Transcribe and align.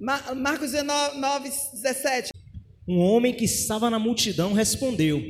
Marcos 0.00 0.72
19, 0.72 1.50
17. 1.72 2.32
Um 2.86 2.98
homem 2.98 3.32
que 3.32 3.44
estava 3.44 3.88
na 3.88 3.98
multidão 3.98 4.52
respondeu: 4.52 5.22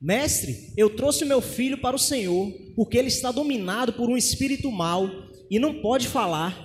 Mestre, 0.00 0.72
eu 0.76 0.90
trouxe 0.90 1.24
meu 1.24 1.40
filho 1.40 1.78
para 1.78 1.96
o 1.96 1.98
Senhor, 1.98 2.50
porque 2.74 2.96
ele 2.96 3.08
está 3.08 3.30
dominado 3.30 3.92
por 3.92 4.08
um 4.08 4.16
espírito 4.16 4.70
mau 4.70 5.10
e 5.50 5.58
não 5.58 5.80
pode 5.80 6.08
falar. 6.08 6.64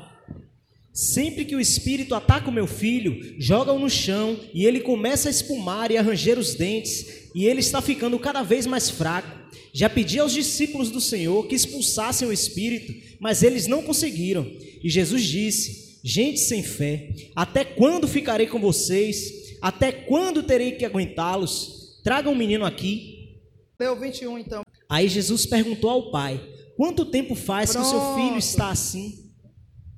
Sempre 0.93 1.45
que 1.45 1.55
o 1.55 1.59
espírito 1.59 2.13
ataca 2.13 2.49
o 2.49 2.53
meu 2.53 2.67
filho, 2.67 3.35
joga-o 3.39 3.79
no 3.79 3.89
chão 3.89 4.37
e 4.53 4.65
ele 4.65 4.81
começa 4.81 5.29
a 5.29 5.31
espumar 5.31 5.89
e 5.89 5.97
a 5.97 6.01
ranger 6.01 6.37
os 6.37 6.53
dentes, 6.53 7.29
e 7.33 7.45
ele 7.45 7.61
está 7.61 7.81
ficando 7.81 8.19
cada 8.19 8.43
vez 8.43 8.65
mais 8.65 8.89
fraco. 8.89 9.39
Já 9.73 9.89
pedi 9.89 10.19
aos 10.19 10.33
discípulos 10.33 10.89
do 10.89 10.99
Senhor 10.99 11.47
que 11.47 11.55
expulsassem 11.55 12.27
o 12.27 12.33
espírito, 12.33 12.93
mas 13.21 13.41
eles 13.41 13.67
não 13.67 13.81
conseguiram. 13.81 14.45
E 14.83 14.89
Jesus 14.89 15.23
disse: 15.23 15.90
Gente 16.03 16.39
sem 16.39 16.63
fé, 16.63 17.13
até 17.35 17.63
quando 17.63 18.07
ficarei 18.07 18.47
com 18.47 18.59
vocês? 18.59 19.57
Até 19.61 19.91
quando 19.91 20.41
terei 20.41 20.71
que 20.71 20.83
aguentá-los? 20.83 22.01
Tragam 22.03 22.31
o 22.31 22.35
um 22.35 22.37
menino 22.37 22.65
aqui. 22.65 23.39
Leu 23.79 23.99
21 23.99 24.39
então. 24.39 24.63
Aí 24.89 25.07
Jesus 25.07 25.45
perguntou 25.45 25.89
ao 25.89 26.11
pai: 26.11 26.41
Quanto 26.75 27.05
tempo 27.05 27.35
faz 27.35 27.71
Pronto. 27.71 27.89
que 27.89 27.95
o 27.95 27.99
seu 27.99 28.15
filho 28.15 28.37
está 28.37 28.69
assim? 28.69 29.31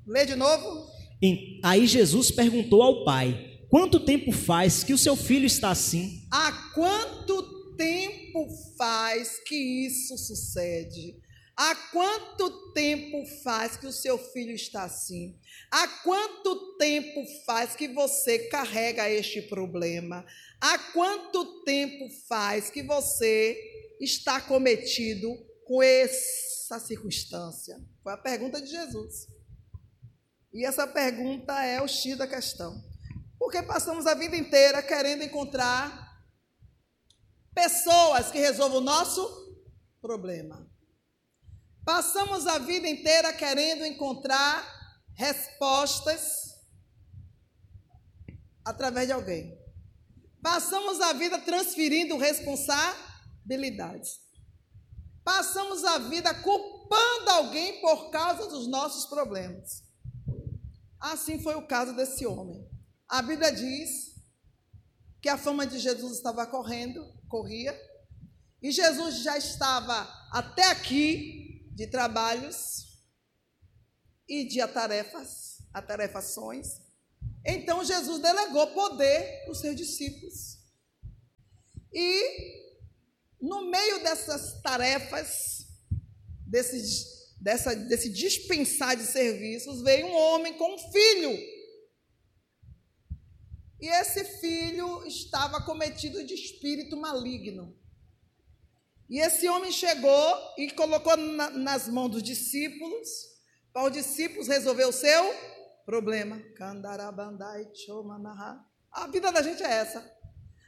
Lê 0.06 0.26
de 0.26 0.34
novo. 0.34 0.86
Aí 1.62 1.86
Jesus 1.86 2.30
perguntou 2.30 2.82
ao 2.82 3.04
pai: 3.04 3.58
Quanto 3.70 4.00
tempo 4.00 4.30
faz 4.30 4.84
que 4.84 4.92
o 4.92 4.98
seu 4.98 5.16
filho 5.16 5.46
está 5.46 5.70
assim? 5.70 6.26
Há 6.30 6.52
quanto 6.74 7.74
tempo 7.76 8.46
faz 8.76 9.40
que 9.46 9.86
isso 9.86 10.18
sucede? 10.18 11.16
Há 11.56 11.76
quanto 11.92 12.72
tempo 12.72 13.24
faz 13.44 13.76
que 13.76 13.86
o 13.86 13.92
seu 13.92 14.18
filho 14.18 14.52
está 14.52 14.84
assim? 14.84 15.38
Há 15.70 15.86
quanto 16.02 16.76
tempo 16.76 17.24
faz 17.46 17.76
que 17.76 17.86
você 17.86 18.48
carrega 18.48 19.08
este 19.08 19.40
problema? 19.42 20.26
Há 20.60 20.76
quanto 20.92 21.62
tempo 21.62 22.08
faz 22.28 22.70
que 22.70 22.82
você 22.82 23.56
está 24.00 24.40
cometido 24.40 25.28
com 25.64 25.80
essa 25.80 26.80
circunstância? 26.80 27.76
Foi 28.02 28.12
a 28.12 28.18
pergunta 28.18 28.60
de 28.60 28.68
Jesus. 28.68 29.28
E 30.52 30.64
essa 30.64 30.88
pergunta 30.88 31.64
é 31.64 31.80
o 31.80 31.86
X 31.86 32.18
da 32.18 32.26
questão. 32.26 32.82
Porque 33.38 33.62
passamos 33.62 34.08
a 34.08 34.14
vida 34.14 34.36
inteira 34.36 34.82
querendo 34.82 35.22
encontrar 35.22 36.04
pessoas 37.54 38.32
que 38.32 38.38
resolvam 38.38 38.78
o 38.78 38.84
nosso 38.84 39.22
problema. 40.00 40.73
Passamos 41.84 42.46
a 42.46 42.58
vida 42.58 42.88
inteira 42.88 43.32
querendo 43.32 43.84
encontrar 43.84 44.64
respostas 45.12 46.54
através 48.64 49.06
de 49.06 49.12
alguém. 49.12 49.58
Passamos 50.42 51.00
a 51.02 51.12
vida 51.12 51.38
transferindo 51.40 52.16
responsabilidades. 52.16 54.20
Passamos 55.22 55.84
a 55.84 55.98
vida 55.98 56.34
culpando 56.34 57.30
alguém 57.30 57.80
por 57.80 58.10
causa 58.10 58.48
dos 58.48 58.66
nossos 58.66 59.06
problemas. 59.06 59.84
Assim 60.98 61.42
foi 61.42 61.54
o 61.54 61.66
caso 61.66 61.94
desse 61.94 62.26
homem. 62.26 62.66
A 63.06 63.20
Bíblia 63.20 63.52
diz 63.52 64.14
que 65.20 65.28
a 65.28 65.36
fama 65.36 65.66
de 65.66 65.78
Jesus 65.78 66.16
estava 66.16 66.46
correndo, 66.46 67.06
corria, 67.28 67.78
e 68.62 68.70
Jesus 68.70 69.22
já 69.22 69.36
estava 69.36 70.08
até 70.30 70.70
aqui 70.70 71.43
de 71.74 71.86
trabalhos 71.86 72.98
e 74.28 74.44
de 74.46 74.60
atarefas, 74.60 75.58
atarefações. 75.72 76.80
Então 77.44 77.84
Jesus 77.84 78.22
delegou 78.22 78.68
poder 78.68 79.42
para 79.42 79.52
os 79.52 79.60
seus 79.60 79.76
discípulos. 79.76 80.58
E 81.92 82.64
no 83.40 83.70
meio 83.70 84.02
dessas 84.02 84.60
tarefas, 84.62 85.66
desse, 86.46 87.36
dessa, 87.40 87.74
desse 87.74 88.08
dispensar 88.08 88.96
de 88.96 89.04
serviços, 89.04 89.82
veio 89.82 90.06
um 90.06 90.16
homem 90.16 90.54
com 90.54 90.74
um 90.74 90.92
filho 90.92 91.54
e 93.84 93.86
esse 93.86 94.24
filho 94.40 95.06
estava 95.06 95.62
cometido 95.62 96.24
de 96.24 96.32
espírito 96.32 96.96
maligno. 96.96 97.78
E 99.14 99.20
esse 99.20 99.48
homem 99.48 99.70
chegou 99.70 100.54
e 100.58 100.72
colocou 100.72 101.16
na, 101.16 101.48
nas 101.50 101.88
mãos 101.88 102.10
dos 102.10 102.20
discípulos, 102.20 103.08
para 103.72 103.86
os 103.86 103.92
discípulos 103.92 104.48
resolver 104.48 104.86
o 104.86 104.90
seu 104.90 105.22
problema. 105.86 106.42
A 108.90 109.06
vida 109.06 109.30
da 109.30 109.40
gente 109.40 109.62
é 109.62 109.70
essa. 109.70 110.18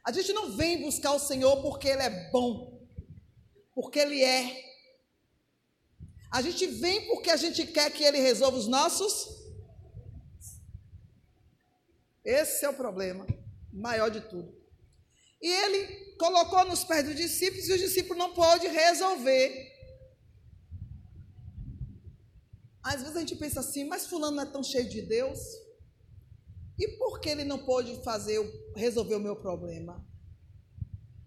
A 0.05 0.13
gente 0.13 0.33
não 0.33 0.57
vem 0.57 0.81
buscar 0.81 1.11
o 1.11 1.19
Senhor 1.19 1.61
porque 1.61 1.89
Ele 1.89 2.03
é 2.03 2.31
bom, 2.31 2.87
porque 3.75 3.99
Ele 3.99 4.23
é. 4.23 4.65
A 6.31 6.41
gente 6.41 6.69
vem 6.69 7.09
porque 7.09 7.31
a 7.31 7.37
gente 7.37 7.67
quer 7.67 7.91
que 7.91 8.05
Ele 8.05 8.21
resolva 8.21 8.57
os 8.59 8.69
nossos 8.69 9.35
esse 12.25 12.65
é 12.65 12.69
o 12.69 12.75
problema 12.75 13.27
maior 13.73 14.09
de 14.09 14.21
tudo. 14.21 14.53
E 15.43 15.49
ele 15.49 16.06
colocou 16.17 16.65
nos 16.65 16.85
pés 16.85 17.05
dos 17.05 17.17
discípulos 17.17 17.69
e 17.69 17.73
os 17.73 17.81
discípulos 17.81 18.19
não 18.19 18.33
podem 18.33 18.71
resolver. 18.71 19.73
Às 22.83 23.01
vezes 23.01 23.17
a 23.17 23.21
gente 23.21 23.37
pensa 23.37 23.61
assim, 23.61 23.85
mas 23.85 24.07
fulano 24.07 24.37
não 24.37 24.43
é 24.45 24.47
tão 24.47 24.63
cheio 24.63 24.89
de 24.89 25.03
Deus? 25.03 25.39
E 26.79 26.89
por 26.99 27.21
que 27.21 27.29
ele 27.29 27.45
não 27.45 27.65
pode 27.65 28.03
fazer 28.03 28.39
resolver 28.77 29.17
o 29.17 29.21
meu 29.21 29.37
problema? 29.37 30.07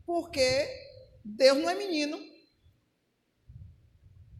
Porque 0.06 0.68
Deus 1.24 1.58
não 1.58 1.70
é 1.70 1.76
menino. 1.76 2.18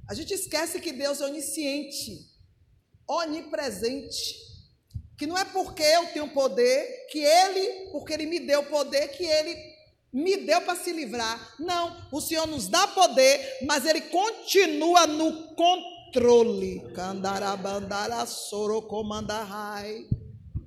A 0.08 0.14
gente 0.14 0.34
esquece 0.34 0.80
que 0.80 0.92
Deus 0.92 1.22
é 1.22 1.26
onisciente, 1.26 2.28
onipresente 3.08 4.50
que 5.20 5.28
não 5.28 5.38
é 5.38 5.44
porque 5.44 5.84
eu 5.84 6.08
tenho 6.14 6.30
poder, 6.30 7.08
que 7.08 7.20
ele, 7.20 7.90
porque 7.92 8.14
ele 8.14 8.26
me 8.26 8.40
deu 8.40 8.64
poder, 8.68 9.10
que 9.10 9.26
ele 9.26 9.54
me 10.12 10.38
deu 10.38 10.62
para 10.62 10.76
se 10.76 10.92
livrar. 10.92 11.56
Não, 11.60 11.96
o 12.12 12.20
Senhor 12.20 12.48
nos 12.48 12.68
dá 12.68 12.88
poder, 12.88 13.60
mas 13.66 13.86
ele 13.86 14.02
continua 14.02 15.06
no 15.08 15.56
controle. 15.56 16.82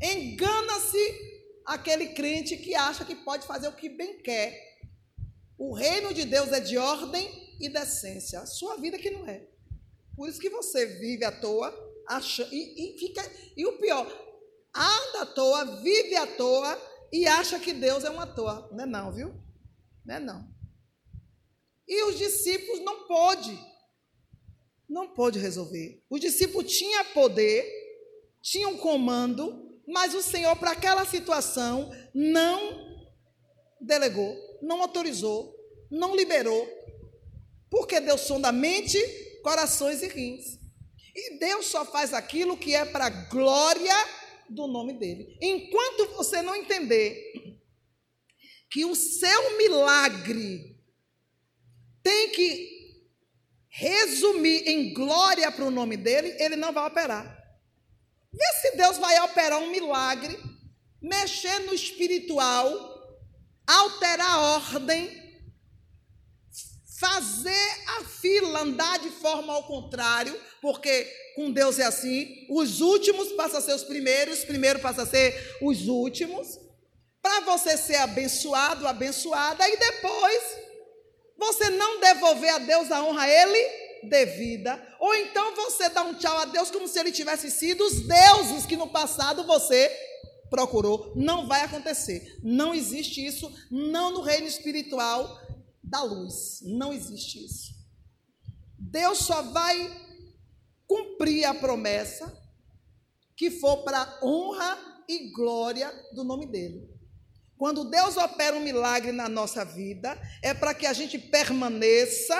Engana-se 0.00 1.32
aquele 1.66 2.08
crente 2.08 2.56
que 2.56 2.74
acha 2.74 3.04
que 3.04 3.14
pode 3.16 3.46
fazer 3.46 3.68
o 3.68 3.72
que 3.72 3.88
bem 3.88 4.18
quer. 4.22 4.72
O 5.58 5.72
reino 5.74 6.12
de 6.12 6.24
Deus 6.24 6.50
é 6.52 6.60
de 6.60 6.76
ordem 6.78 7.56
e 7.60 7.68
decência. 7.68 8.44
Sua 8.46 8.76
vida 8.76 8.98
que 8.98 9.10
não 9.10 9.26
é. 9.28 9.46
Por 10.16 10.28
isso 10.28 10.40
que 10.40 10.50
você 10.50 10.86
vive 10.86 11.24
à 11.24 11.32
toa, 11.32 11.72
acha, 12.08 12.48
e, 12.52 12.94
e 12.94 12.98
fica. 12.98 13.22
E 13.56 13.66
o 13.66 13.78
pior, 13.78 14.06
anda 14.74 15.22
à 15.22 15.26
toa, 15.26 15.64
vive 15.82 16.16
à 16.16 16.26
toa 16.26 16.91
e 17.12 17.26
acha 17.26 17.58
que 17.58 17.74
Deus 17.74 18.04
é 18.04 18.10
uma 18.10 18.26
toa. 18.26 18.68
Não 18.72 18.84
é 18.84 18.86
não, 18.86 19.12
viu? 19.12 19.34
Não 20.04 20.14
é 20.14 20.18
não. 20.18 20.48
E 21.86 22.04
os 22.04 22.16
discípulos 22.16 22.80
não 22.80 23.06
pôde. 23.06 23.58
Não 24.88 25.08
pôde 25.08 25.38
resolver. 25.38 26.02
Os 26.08 26.20
discípulos 26.20 26.72
tinham 26.72 27.04
poder, 27.06 27.66
tinham 28.40 28.78
comando, 28.78 29.78
mas 29.86 30.14
o 30.14 30.22
Senhor, 30.22 30.56
para 30.56 30.72
aquela 30.72 31.04
situação, 31.04 31.90
não 32.14 33.06
delegou, 33.78 34.34
não 34.62 34.80
autorizou, 34.80 35.54
não 35.90 36.16
liberou. 36.16 36.66
Porque 37.68 38.00
Deus 38.00 38.22
sonda 38.22 38.50
mente, 38.52 38.98
corações 39.42 40.02
e 40.02 40.08
rins. 40.08 40.58
E 41.14 41.38
Deus 41.38 41.66
só 41.66 41.84
faz 41.84 42.14
aquilo 42.14 42.56
que 42.56 42.74
é 42.74 42.86
para 42.86 43.10
glória 43.10 43.94
do 44.54 44.66
nome 44.66 44.92
dele. 44.94 45.36
Enquanto 45.40 46.14
você 46.14 46.42
não 46.42 46.54
entender 46.54 47.32
que 48.70 48.84
o 48.84 48.94
seu 48.94 49.58
milagre 49.58 50.80
tem 52.02 52.30
que 52.30 52.72
resumir 53.68 54.68
em 54.68 54.92
glória 54.92 55.50
para 55.50 55.64
o 55.64 55.70
nome 55.70 55.96
dele, 55.96 56.36
ele 56.38 56.56
não 56.56 56.72
vai 56.72 56.86
operar. 56.86 57.24
Vê 58.32 58.46
se 58.60 58.76
Deus 58.76 58.98
vai 58.98 59.18
operar 59.20 59.58
um 59.58 59.70
milagre, 59.70 60.38
mexer 61.00 61.58
no 61.60 61.74
espiritual, 61.74 63.18
alterar 63.66 64.30
a 64.30 64.40
ordem, 64.56 65.21
fazer 67.02 67.82
a 67.98 68.04
fila 68.04 68.60
andar 68.60 69.00
de 69.00 69.10
forma 69.10 69.52
ao 69.52 69.64
contrário, 69.64 70.40
porque 70.60 71.02
com 71.34 71.50
Deus 71.50 71.80
é 71.80 71.84
assim, 71.84 72.46
os 72.48 72.80
últimos 72.80 73.32
passam 73.32 73.58
a 73.58 73.60
ser 73.60 73.74
os 73.74 73.82
primeiros, 73.82 74.38
os 74.38 74.44
primeiros 74.44 74.80
passam 74.80 75.02
a 75.02 75.06
ser 75.08 75.58
os 75.60 75.88
últimos, 75.88 76.60
para 77.20 77.40
você 77.40 77.76
ser 77.76 77.96
abençoado, 77.96 78.86
abençoada, 78.86 79.68
e 79.68 79.76
depois 79.76 80.42
você 81.36 81.70
não 81.70 81.98
devolver 81.98 82.54
a 82.54 82.58
Deus 82.58 82.92
a 82.92 83.02
honra 83.02 83.22
a 83.22 83.28
Ele 83.28 83.82
devida, 84.04 84.80
ou 85.00 85.12
então 85.12 85.56
você 85.56 85.88
dá 85.88 86.02
um 86.02 86.14
tchau 86.14 86.38
a 86.38 86.44
Deus 86.44 86.70
como 86.70 86.86
se 86.86 87.00
Ele 87.00 87.10
tivesse 87.10 87.50
sido 87.50 87.84
os 87.84 88.00
deuses 88.02 88.64
que 88.64 88.76
no 88.76 88.86
passado 88.86 89.42
você 89.42 89.90
procurou, 90.48 91.12
não 91.16 91.48
vai 91.48 91.62
acontecer. 91.62 92.38
Não 92.44 92.74
existe 92.74 93.24
isso, 93.24 93.50
não 93.70 94.12
no 94.12 94.20
reino 94.20 94.46
espiritual 94.46 95.40
da 95.92 96.02
luz. 96.02 96.60
Não 96.62 96.92
existe 96.92 97.44
isso. 97.44 97.74
Deus 98.78 99.18
só 99.18 99.42
vai 99.42 99.76
cumprir 100.86 101.44
a 101.44 101.54
promessa 101.54 102.32
que 103.36 103.50
for 103.50 103.84
para 103.84 104.18
honra 104.22 105.04
e 105.06 105.30
glória 105.30 105.92
do 106.14 106.24
nome 106.24 106.46
dele. 106.46 106.90
Quando 107.58 107.84
Deus 107.84 108.16
opera 108.16 108.56
um 108.56 108.60
milagre 108.60 109.12
na 109.12 109.28
nossa 109.28 109.64
vida, 109.64 110.18
é 110.42 110.54
para 110.54 110.74
que 110.74 110.86
a 110.86 110.92
gente 110.94 111.18
permaneça 111.18 112.34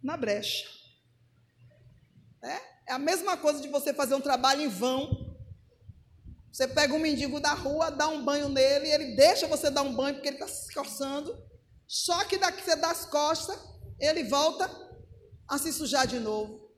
na 0.00 0.16
brecha. 0.16 0.66
É? 2.40 2.60
é 2.88 2.92
a 2.92 2.98
mesma 2.98 3.36
coisa 3.36 3.60
de 3.60 3.68
você 3.68 3.92
fazer 3.92 4.14
um 4.14 4.20
trabalho 4.20 4.62
em 4.62 4.68
vão 4.68 5.32
você 6.52 6.68
pega 6.68 6.92
um 6.92 6.98
mendigo 6.98 7.40
da 7.40 7.54
rua, 7.54 7.90
dá 7.90 8.06
um 8.08 8.22
banho 8.22 8.50
nele, 8.50 8.86
ele 8.86 9.16
deixa 9.16 9.46
você 9.46 9.70
dar 9.70 9.80
um 9.80 9.96
banho 9.96 10.16
porque 10.16 10.28
ele 10.28 10.36
está 10.36 10.46
se 10.46 10.72
coçando. 10.74 11.34
Só 11.92 12.24
que 12.24 12.38
daqui 12.38 12.64
você 12.64 12.74
dá 12.74 12.90
as 12.90 13.04
costas, 13.04 13.54
ele 14.00 14.24
volta 14.24 14.64
a 15.46 15.58
se 15.58 15.70
sujar 15.70 16.06
de 16.06 16.18
novo. 16.18 16.72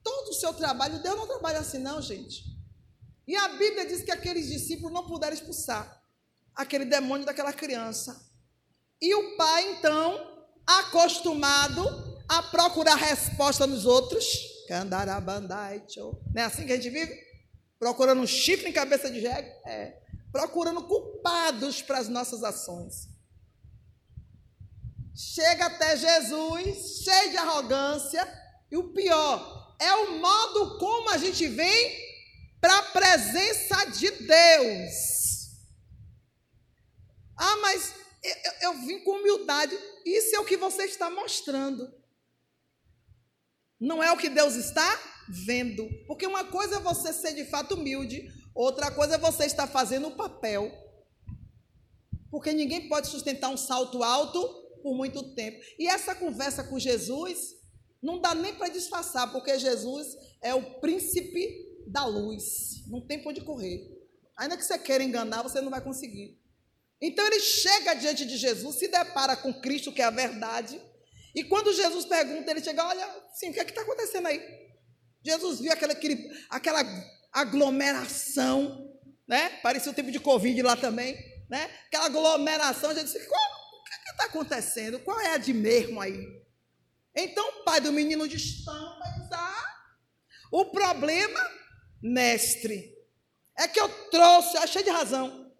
Todo 0.00 0.28
o 0.28 0.34
seu 0.34 0.54
trabalho, 0.54 1.02
Deus 1.02 1.16
não 1.16 1.26
trabalha 1.26 1.58
assim, 1.58 1.78
não, 1.78 2.00
gente. 2.00 2.44
E 3.26 3.34
a 3.34 3.48
Bíblia 3.48 3.84
diz 3.84 4.04
que 4.04 4.12
aqueles 4.12 4.46
discípulos 4.46 4.92
não 4.92 5.08
puderam 5.08 5.34
expulsar 5.34 6.00
aquele 6.54 6.84
demônio 6.84 7.26
daquela 7.26 7.52
criança. 7.52 8.24
E 9.02 9.12
o 9.12 9.36
pai, 9.36 9.72
então, 9.72 10.46
acostumado 10.64 11.82
a 12.28 12.40
procurar 12.40 12.94
resposta 12.94 13.66
nos 13.66 13.84
outros, 13.84 14.24
não 14.70 16.42
é 16.42 16.44
assim 16.44 16.64
que 16.64 16.72
a 16.72 16.76
gente 16.76 16.90
vive? 16.90 17.12
Procurando 17.76 18.20
um 18.20 18.26
chifre 18.26 18.68
em 18.68 18.72
cabeça 18.72 19.10
de 19.10 19.20
jegue? 19.20 19.48
É. 19.66 20.00
Procurando 20.30 20.86
culpados 20.86 21.82
para 21.82 21.98
as 21.98 22.08
nossas 22.08 22.44
ações. 22.44 23.09
Chega 25.20 25.66
até 25.66 25.98
Jesus, 25.98 27.02
cheio 27.04 27.30
de 27.30 27.36
arrogância, 27.36 28.26
e 28.70 28.76
o 28.78 28.90
pior, 28.94 29.76
é 29.78 29.92
o 29.92 30.18
modo 30.18 30.78
como 30.78 31.10
a 31.10 31.18
gente 31.18 31.46
vem 31.46 31.94
para 32.58 32.78
a 32.78 32.82
presença 32.84 33.84
de 33.84 34.10
Deus. 34.12 34.92
Ah, 37.36 37.56
mas 37.56 37.92
eu, 38.22 38.52
eu, 38.62 38.74
vim 38.86 39.00
com 39.00 39.10
humildade. 39.18 39.78
Isso 40.06 40.34
é 40.34 40.40
o 40.40 40.44
que 40.46 40.56
você 40.56 40.84
está 40.84 41.10
mostrando. 41.10 41.92
Não 43.78 44.02
é 44.02 44.10
o 44.12 44.16
que 44.16 44.30
Deus 44.30 44.54
está 44.54 44.88
vendo. 45.28 45.86
Porque 46.06 46.26
uma 46.26 46.44
coisa 46.44 46.76
é 46.76 46.80
você 46.80 47.12
ser 47.12 47.34
de 47.34 47.44
fato 47.44 47.74
humilde, 47.74 48.26
outra 48.54 48.90
coisa 48.90 49.16
é 49.16 49.18
você 49.18 49.44
estar 49.44 49.66
fazendo 49.66 50.08
o 50.08 50.16
papel. 50.16 50.72
Porque 52.30 52.54
ninguém 52.54 52.88
pode 52.88 53.08
sustentar 53.08 53.50
um 53.50 53.56
salto 53.58 54.02
alto 54.02 54.60
por 54.82 54.94
muito 54.94 55.34
tempo. 55.34 55.60
E 55.78 55.86
essa 55.86 56.14
conversa 56.14 56.64
com 56.64 56.78
Jesus 56.78 57.56
não 58.02 58.20
dá 58.20 58.34
nem 58.34 58.54
para 58.54 58.68
disfarçar, 58.68 59.30
porque 59.30 59.58
Jesus 59.58 60.16
é 60.42 60.54
o 60.54 60.80
príncipe 60.80 61.82
da 61.86 62.04
luz. 62.06 62.86
Não 62.86 63.00
tem 63.00 63.20
para 63.20 63.30
onde 63.30 63.42
correr. 63.42 63.88
Ainda 64.36 64.56
que 64.56 64.64
você 64.64 64.78
queira 64.78 65.04
enganar, 65.04 65.42
você 65.42 65.60
não 65.60 65.70
vai 65.70 65.82
conseguir. 65.82 66.38
Então 67.00 67.26
ele 67.26 67.40
chega 67.40 67.94
diante 67.94 68.24
de 68.24 68.36
Jesus, 68.36 68.76
se 68.76 68.88
depara 68.88 69.36
com 69.36 69.52
Cristo, 69.60 69.92
que 69.92 70.02
é 70.02 70.04
a 70.04 70.10
verdade. 70.10 70.80
E 71.34 71.44
quando 71.44 71.72
Jesus 71.72 72.04
pergunta, 72.04 72.50
ele 72.50 72.62
chega, 72.62 72.86
olha, 72.86 73.06
sim, 73.32 73.50
o 73.50 73.52
que 73.52 73.60
é 73.60 73.64
está 73.64 73.82
acontecendo 73.82 74.26
aí? 74.26 74.40
Jesus 75.22 75.60
viu 75.60 75.72
aquela, 75.72 75.92
aquele, 75.92 76.28
aquela 76.48 76.82
aglomeração, 77.32 78.90
né? 79.26 79.48
Parecia 79.62 79.92
o 79.92 79.94
tempo 79.94 80.10
de 80.10 80.18
Covid 80.18 80.60
lá 80.62 80.76
também, 80.76 81.14
né? 81.48 81.70
Aquela 81.86 82.06
aglomeração, 82.06 82.94
Jesus 82.94 83.12
disse, 83.12 83.26
qual, 83.28 83.40
está 84.20 84.26
acontecendo? 84.26 85.00
Qual 85.00 85.18
é 85.18 85.34
a 85.34 85.38
de 85.38 85.54
mesmo 85.54 86.00
aí? 86.00 86.44
Então 87.14 87.48
o 87.48 87.64
pai 87.64 87.80
do 87.80 87.92
menino 87.92 88.28
diz, 88.28 88.64
não, 88.64 88.98
mas 88.98 89.32
ah, 89.32 89.94
o 90.52 90.66
problema, 90.66 91.40
mestre, 92.02 92.94
é 93.58 93.66
que 93.66 93.80
eu 93.80 93.88
trouxe, 94.10 94.56
achei 94.58 94.82
de 94.82 94.90
razão, 94.90 95.50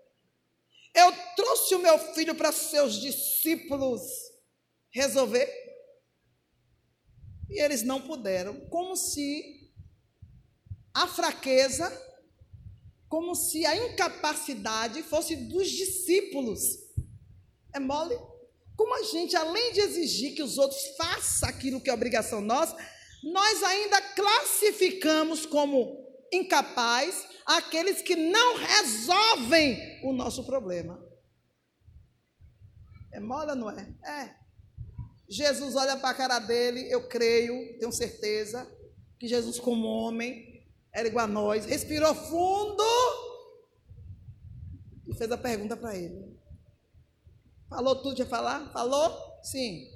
eu 0.95 1.13
trouxe 1.37 1.75
o 1.75 1.83
meu 1.83 1.99
filho 2.15 2.35
para 2.35 2.53
seus 2.53 3.01
discípulos 3.01 4.03
resolver. 4.91 5.49
E 7.49 7.61
eles 7.61 7.83
não 7.83 8.01
puderam, 8.01 8.61
como 8.69 8.97
se 8.97 9.73
a 10.95 11.07
fraqueza, 11.07 11.91
como 13.09 13.35
se 13.35 13.67
a 13.67 13.77
incapacidade 13.77 15.03
fosse 15.03 15.35
dos 15.35 15.69
discípulos. 15.69 16.61
É 17.73 17.81
mole? 17.81 18.17
Como 18.81 18.95
a 18.95 19.03
gente, 19.03 19.37
além 19.37 19.75
de 19.75 19.81
exigir 19.81 20.35
que 20.35 20.43
os 20.43 20.57
outros 20.57 20.81
façam 20.97 21.47
aquilo 21.51 21.83
que 21.83 21.91
é 21.91 21.93
obrigação 21.93 22.41
nossa, 22.41 22.75
nós 23.23 23.63
ainda 23.63 24.01
classificamos 24.01 25.45
como 25.45 26.03
incapaz 26.33 27.29
aqueles 27.45 28.01
que 28.01 28.17
não 28.17 28.57
resolvem 28.57 30.01
o 30.03 30.15
nosso 30.15 30.45
problema. 30.45 30.99
É 33.13 33.21
mole 33.21 33.51
ou 33.51 33.57
não 33.57 33.71
é? 33.71 33.95
É. 34.03 34.35
Jesus 35.29 35.77
olha 35.77 35.99
para 35.99 36.09
a 36.09 36.15
cara 36.15 36.39
dele, 36.39 36.91
eu 36.91 37.07
creio, 37.07 37.79
tenho 37.79 37.93
certeza, 37.93 38.67
que 39.19 39.29
Jesus, 39.29 39.61
como 39.61 39.89
homem, 39.89 40.67
era 40.91 41.07
igual 41.07 41.27
a 41.27 41.29
nós, 41.29 41.67
respirou 41.67 42.15
fundo 42.15 42.83
e 45.07 45.15
fez 45.15 45.31
a 45.31 45.37
pergunta 45.37 45.77
para 45.77 45.95
ele. 45.95 46.40
Falou 47.71 47.95
tudo 48.03 48.17
que 48.17 48.23
ia 48.23 48.27
falar? 48.27 48.71
Falou? 48.73 49.39
Sim. 49.45 49.89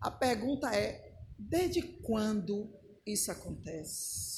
A 0.00 0.10
pergunta 0.10 0.74
é: 0.74 1.14
desde 1.38 1.80
quando 1.80 2.68
isso 3.06 3.30
acontece? 3.30 4.36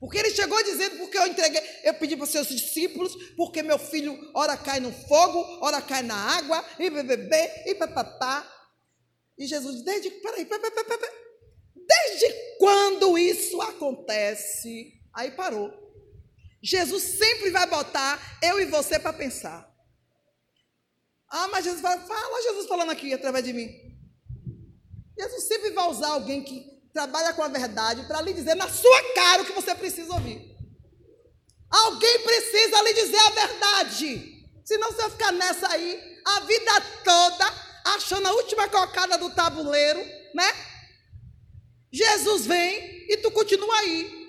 Porque 0.00 0.18
ele 0.18 0.30
chegou 0.30 0.60
dizendo, 0.64 0.96
porque 0.98 1.16
eu 1.16 1.28
entreguei, 1.28 1.62
eu 1.84 1.94
pedi 1.94 2.16
para 2.16 2.24
os 2.24 2.30
seus 2.30 2.48
discípulos, 2.48 3.14
porque 3.36 3.62
meu 3.62 3.78
filho 3.78 4.18
ora 4.34 4.56
cai 4.56 4.80
no 4.80 4.90
fogo, 4.90 5.38
ora 5.64 5.80
cai 5.80 6.02
na 6.02 6.16
água, 6.16 6.64
e 6.76 6.90
bebê, 6.90 7.62
e 7.66 7.74
papapá. 7.76 8.44
E 9.38 9.46
Jesus 9.46 9.84
desde, 9.84 10.10
peraí, 10.10 10.44
peraí, 10.44 10.72
peraí, 10.72 10.84
peraí, 10.84 11.10
desde 11.86 12.58
quando 12.58 13.16
isso 13.16 13.60
acontece? 13.60 14.92
Aí 15.14 15.30
parou. 15.30 15.72
Jesus 16.60 17.02
sempre 17.02 17.50
vai 17.50 17.68
botar 17.68 18.38
eu 18.42 18.60
e 18.60 18.64
você 18.66 18.98
para 18.98 19.12
pensar. 19.12 19.71
Ah, 21.32 21.48
mas 21.48 21.64
Jesus 21.64 21.80
vai, 21.80 21.98
fala 21.98 22.42
Jesus 22.42 22.66
falando 22.66 22.90
aqui 22.90 23.14
através 23.14 23.42
de 23.42 23.54
mim. 23.54 23.70
Jesus 25.18 25.44
sempre 25.44 25.70
vai 25.70 25.88
usar 25.88 26.08
alguém 26.08 26.44
que 26.44 26.70
trabalha 26.92 27.32
com 27.32 27.42
a 27.42 27.48
verdade 27.48 28.06
para 28.06 28.20
lhe 28.20 28.34
dizer 28.34 28.54
na 28.54 28.68
sua 28.68 29.14
cara 29.14 29.42
o 29.42 29.46
que 29.46 29.52
você 29.52 29.74
precisa 29.74 30.12
ouvir. 30.12 30.54
Alguém 31.70 32.18
precisa 32.20 32.82
lhe 32.82 32.92
dizer 32.92 33.18
a 33.18 33.30
verdade. 33.30 34.46
Senão 34.62 34.92
você 34.92 35.00
vai 35.00 35.10
ficar 35.10 35.32
nessa 35.32 35.68
aí 35.68 36.20
a 36.22 36.40
vida 36.40 36.80
toda 37.02 37.46
achando 37.96 38.28
a 38.28 38.32
última 38.32 38.68
cocada 38.68 39.16
do 39.16 39.30
tabuleiro, 39.30 40.00
né? 40.34 40.52
Jesus 41.90 42.44
vem 42.44 43.06
e 43.10 43.16
tu 43.16 43.30
continua 43.30 43.74
aí. 43.78 44.28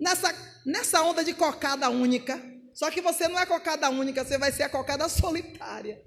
Nessa, 0.00 0.34
nessa 0.66 1.00
onda 1.02 1.22
de 1.22 1.32
cocada 1.32 1.88
única. 1.88 2.49
Só 2.72 2.90
que 2.90 3.00
você 3.00 3.28
não 3.28 3.38
é 3.38 3.46
cocada 3.46 3.90
única, 3.90 4.24
você 4.24 4.38
vai 4.38 4.52
ser 4.52 4.64
a 4.64 4.68
cocada 4.68 5.08
solitária. 5.08 6.02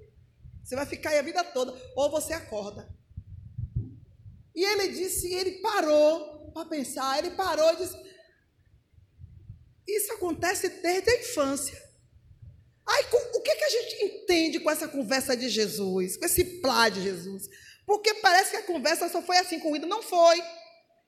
Você 0.62 0.74
vai 0.74 0.86
ficar 0.86 1.10
aí 1.10 1.18
a 1.18 1.22
vida 1.22 1.44
toda. 1.44 1.74
Ou 1.94 2.10
você 2.10 2.32
acorda. 2.32 2.88
E 4.54 4.64
ele 4.64 4.88
disse, 4.88 5.32
ele 5.32 5.60
parou 5.60 6.50
para 6.52 6.68
pensar, 6.68 7.18
ele 7.18 7.32
parou 7.32 7.72
e 7.72 7.76
disse: 7.76 7.96
Isso 9.86 10.12
acontece 10.12 10.68
desde 10.68 11.10
a 11.10 11.20
infância. 11.20 11.82
Aí, 12.86 13.04
o 13.34 13.40
que, 13.40 13.54
que 13.54 13.64
a 13.64 13.70
gente 13.70 14.04
entende 14.04 14.60
com 14.60 14.70
essa 14.70 14.86
conversa 14.86 15.36
de 15.36 15.48
Jesus, 15.48 16.16
com 16.16 16.24
esse 16.24 16.44
plá 16.60 16.88
de 16.88 17.02
Jesus? 17.02 17.48
Porque 17.86 18.14
parece 18.14 18.50
que 18.50 18.56
a 18.58 18.62
conversa 18.62 19.08
só 19.08 19.20
foi 19.22 19.38
assim 19.38 19.58
com 19.58 19.76
Não 19.78 20.02
foi. 20.02 20.42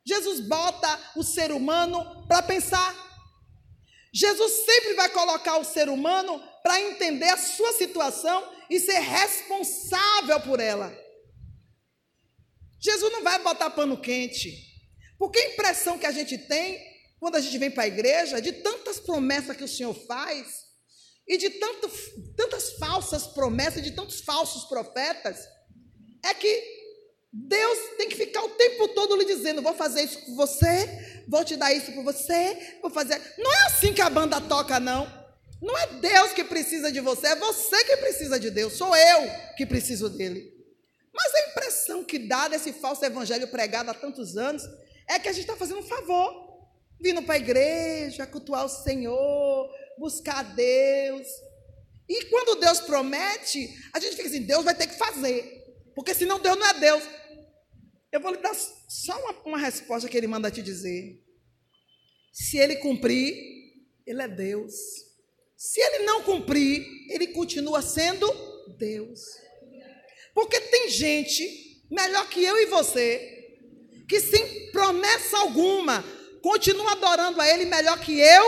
Jesus 0.04 0.40
bota 0.40 1.12
o 1.16 1.22
ser 1.22 1.52
humano 1.52 2.26
para 2.26 2.42
pensar. 2.42 3.05
Jesus 4.16 4.64
sempre 4.64 4.94
vai 4.94 5.10
colocar 5.10 5.58
o 5.58 5.64
ser 5.64 5.90
humano 5.90 6.42
para 6.62 6.80
entender 6.80 7.28
a 7.28 7.36
sua 7.36 7.70
situação 7.74 8.50
e 8.70 8.80
ser 8.80 8.98
responsável 8.98 10.40
por 10.40 10.58
ela. 10.58 10.90
Jesus 12.80 13.12
não 13.12 13.22
vai 13.22 13.38
botar 13.42 13.68
pano 13.68 14.00
quente. 14.00 14.74
Porque 15.18 15.38
a 15.38 15.52
impressão 15.52 15.98
que 15.98 16.06
a 16.06 16.10
gente 16.10 16.38
tem 16.38 16.82
quando 17.20 17.36
a 17.36 17.40
gente 17.42 17.58
vem 17.58 17.70
para 17.70 17.82
a 17.82 17.88
igreja, 17.88 18.40
de 18.40 18.52
tantas 18.52 18.98
promessas 18.98 19.54
que 19.54 19.64
o 19.64 19.68
Senhor 19.68 19.92
faz, 20.06 20.64
e 21.28 21.36
de 21.36 21.50
tanto, 21.50 21.90
tantas 22.36 22.72
falsas 22.78 23.26
promessas, 23.26 23.82
de 23.82 23.90
tantos 23.90 24.20
falsos 24.20 24.64
profetas, 24.64 25.46
é 26.24 26.32
que 26.32 26.75
Deus 27.38 27.78
tem 27.98 28.08
que 28.08 28.16
ficar 28.16 28.42
o 28.42 28.48
tempo 28.50 28.88
todo 28.88 29.14
lhe 29.14 29.26
dizendo: 29.26 29.60
vou 29.60 29.74
fazer 29.74 30.02
isso 30.02 30.18
por 30.24 30.34
você, 30.34 31.22
vou 31.28 31.44
te 31.44 31.54
dar 31.54 31.70
isso 31.74 31.92
por 31.92 32.02
você, 32.02 32.78
vou 32.80 32.90
fazer. 32.90 33.20
Não 33.36 33.52
é 33.52 33.66
assim 33.66 33.92
que 33.92 34.00
a 34.00 34.08
banda 34.08 34.40
toca, 34.40 34.80
não. 34.80 35.06
Não 35.60 35.76
é 35.76 35.86
Deus 36.00 36.32
que 36.32 36.44
precisa 36.44 36.90
de 36.90 37.00
você, 37.00 37.28
é 37.28 37.36
você 37.36 37.84
que 37.84 37.96
precisa 37.98 38.40
de 38.40 38.50
Deus, 38.50 38.72
sou 38.72 38.96
eu 38.96 39.30
que 39.56 39.66
preciso 39.66 40.08
dele. 40.08 40.50
Mas 41.14 41.34
a 41.34 41.50
impressão 41.50 42.04
que 42.04 42.18
dá 42.18 42.48
desse 42.48 42.72
falso 42.72 43.04
evangelho 43.04 43.48
pregado 43.48 43.90
há 43.90 43.94
tantos 43.94 44.36
anos 44.36 44.62
é 45.08 45.18
que 45.18 45.28
a 45.28 45.32
gente 45.32 45.42
está 45.42 45.56
fazendo 45.56 45.80
um 45.80 45.86
favor, 45.86 46.68
vindo 46.98 47.22
para 47.22 47.34
a 47.34 47.38
igreja, 47.38 48.26
cultuar 48.26 48.64
o 48.64 48.68
Senhor, 48.68 49.70
buscar 49.98 50.38
a 50.38 50.42
Deus. 50.42 51.26
E 52.08 52.24
quando 52.26 52.60
Deus 52.60 52.80
promete, 52.80 53.74
a 53.92 54.00
gente 54.00 54.16
fica 54.16 54.28
assim: 54.28 54.42
Deus 54.42 54.64
vai 54.64 54.74
ter 54.74 54.86
que 54.86 54.96
fazer, 54.96 55.64
porque 55.94 56.14
senão 56.14 56.38
Deus 56.38 56.58
não 56.58 56.66
é 56.66 56.74
Deus. 56.74 57.02
Eu 58.12 58.20
vou 58.20 58.32
lhe 58.32 58.38
dar 58.38 58.54
só 58.54 59.18
uma, 59.18 59.32
uma 59.44 59.58
resposta 59.58 60.08
que 60.08 60.16
ele 60.16 60.26
manda 60.26 60.50
te 60.50 60.62
dizer. 60.62 61.22
Se 62.32 62.58
ele 62.58 62.76
cumprir, 62.76 63.34
ele 64.06 64.22
é 64.22 64.28
Deus. 64.28 64.74
Se 65.56 65.80
ele 65.80 66.04
não 66.04 66.22
cumprir, 66.22 66.86
ele 67.10 67.28
continua 67.28 67.82
sendo 67.82 68.30
Deus. 68.78 69.20
Porque 70.34 70.60
tem 70.60 70.88
gente 70.90 71.84
melhor 71.90 72.28
que 72.28 72.44
eu 72.44 72.56
e 72.58 72.66
você, 72.66 73.58
que 74.08 74.20
sem 74.20 74.70
promessa 74.70 75.38
alguma 75.38 76.04
continua 76.42 76.92
adorando 76.92 77.40
a 77.40 77.48
Ele 77.48 77.64
melhor 77.64 77.98
que 77.98 78.20
eu 78.20 78.44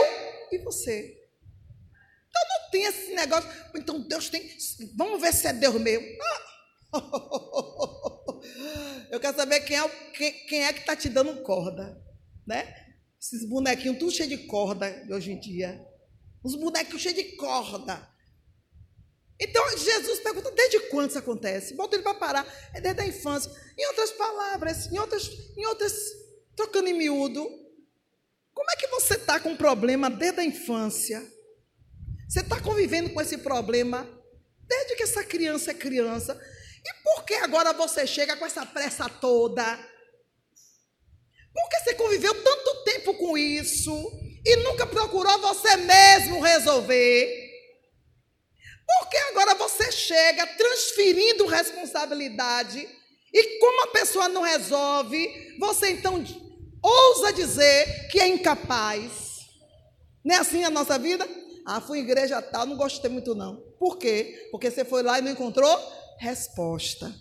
e 0.51 0.57
você. 0.59 1.17
Então 2.29 2.41
não 2.47 2.69
tem 2.71 2.83
esse 2.85 3.13
negócio. 3.13 3.49
Então 3.75 3.99
Deus 3.99 4.29
tem. 4.29 4.49
Vamos 4.95 5.19
ver 5.19 5.33
se 5.33 5.47
é 5.47 5.53
Deus 5.53 5.75
mesmo. 5.81 6.07
Eu 9.09 9.19
quero 9.19 9.35
saber 9.35 9.61
quem 9.61 9.77
é, 9.77 9.89
quem, 10.13 10.33
quem 10.45 10.65
é 10.65 10.73
que 10.73 10.81
está 10.81 10.95
te 10.95 11.09
dando 11.09 11.41
corda, 11.41 11.99
né? 12.45 12.75
Esses 13.19 13.47
bonequinhos 13.47 13.97
tudo 13.97 14.11
cheio 14.11 14.29
de 14.29 14.37
corda 14.45 15.05
hoje 15.09 15.31
em 15.31 15.39
dia. 15.39 15.83
Os 16.43 16.55
bonequinhos 16.55 17.01
cheios 17.01 17.17
de 17.17 17.35
corda. 17.35 18.07
Então, 19.39 19.77
Jesus 19.77 20.19
pergunta: 20.19 20.51
desde 20.51 20.79
quando 20.89 21.09
isso 21.09 21.19
acontece? 21.19 21.73
Bota 21.73 21.95
ele 21.95 22.03
para 22.03 22.13
parar. 22.13 22.71
É 22.73 22.79
desde 22.79 23.01
a 23.01 23.07
infância. 23.07 23.51
Em 23.77 23.87
outras 23.87 24.11
palavras, 24.11 24.91
em 24.91 24.99
outras, 24.99 25.29
em 25.57 25.65
outras, 25.65 25.95
trocando 26.55 26.87
em 26.87 26.93
miúdo, 26.93 27.43
como 28.53 28.71
é 28.71 28.75
que 28.75 28.87
você 28.87 29.15
está 29.15 29.39
com 29.39 29.49
um 29.49 29.57
problema 29.57 30.09
desde 30.09 30.41
a 30.41 30.45
infância? 30.45 31.25
Você 32.27 32.41
está 32.41 32.61
convivendo 32.61 33.09
com 33.09 33.19
esse 33.19 33.39
problema 33.39 34.07
desde 34.67 34.95
que 34.95 35.03
essa 35.03 35.23
criança 35.23 35.71
é 35.71 35.73
criança. 35.73 36.39
E 36.85 37.03
por 37.03 37.23
que 37.25 37.33
agora 37.35 37.73
você 37.73 38.07
chega 38.07 38.35
com 38.35 38.45
essa 38.45 38.65
pressa 38.65 39.09
toda? 39.09 39.63
Por 41.53 41.69
que 41.69 41.79
você 41.79 41.93
conviveu 41.95 42.43
tanto 42.43 42.83
tempo 42.83 43.13
com 43.15 43.37
isso 43.37 43.93
e 44.45 44.55
nunca 44.57 44.85
procurou 44.85 45.39
você 45.39 45.75
mesmo 45.77 46.41
resolver? 46.41 47.49
Porque 48.85 49.17
agora 49.17 49.55
você 49.55 49.91
chega 49.91 50.47
transferindo 50.47 51.45
responsabilidade 51.45 52.87
e 53.31 53.59
como 53.59 53.83
a 53.83 53.87
pessoa 53.87 54.27
não 54.27 54.41
resolve, 54.41 55.55
você 55.59 55.91
então 55.91 56.23
ousa 56.81 57.31
dizer 57.31 58.07
que 58.09 58.19
é 58.19 58.27
incapaz. 58.27 59.47
Não 60.23 60.35
é 60.35 60.39
assim 60.39 60.63
a 60.63 60.69
nossa 60.69 60.97
vida? 60.97 61.27
Ah, 61.65 61.79
fui 61.79 61.99
em 61.99 62.01
igreja 62.01 62.41
tal, 62.41 62.65
não 62.65 62.75
gostei 62.75 63.09
muito 63.11 63.35
não. 63.35 63.57
Por 63.77 63.97
quê? 63.97 64.47
Porque 64.51 64.71
você 64.71 64.83
foi 64.83 65.03
lá 65.03 65.19
e 65.19 65.21
não 65.21 65.31
encontrou 65.31 65.77
resposta. 66.19 67.13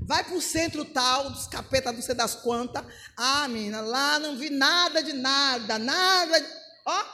Vai 0.00 0.24
para 0.24 0.34
o 0.34 0.40
centro 0.40 0.84
tal, 0.84 1.30
dos 1.30 1.46
capetas, 1.46 1.94
não 1.94 2.02
sei 2.02 2.14
das 2.14 2.34
quantas. 2.34 2.84
Ah, 3.16 3.46
menina, 3.48 3.80
lá 3.80 4.18
não 4.18 4.36
vi 4.36 4.50
nada 4.50 5.02
de 5.02 5.12
nada, 5.12 5.78
nada. 5.78 6.40
De... 6.40 6.46
Ó, 6.86 7.04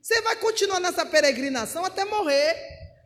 você 0.00 0.20
vai 0.22 0.36
continuar 0.36 0.80
nessa 0.80 1.06
peregrinação 1.06 1.84
até 1.84 2.04
morrer. 2.04 2.56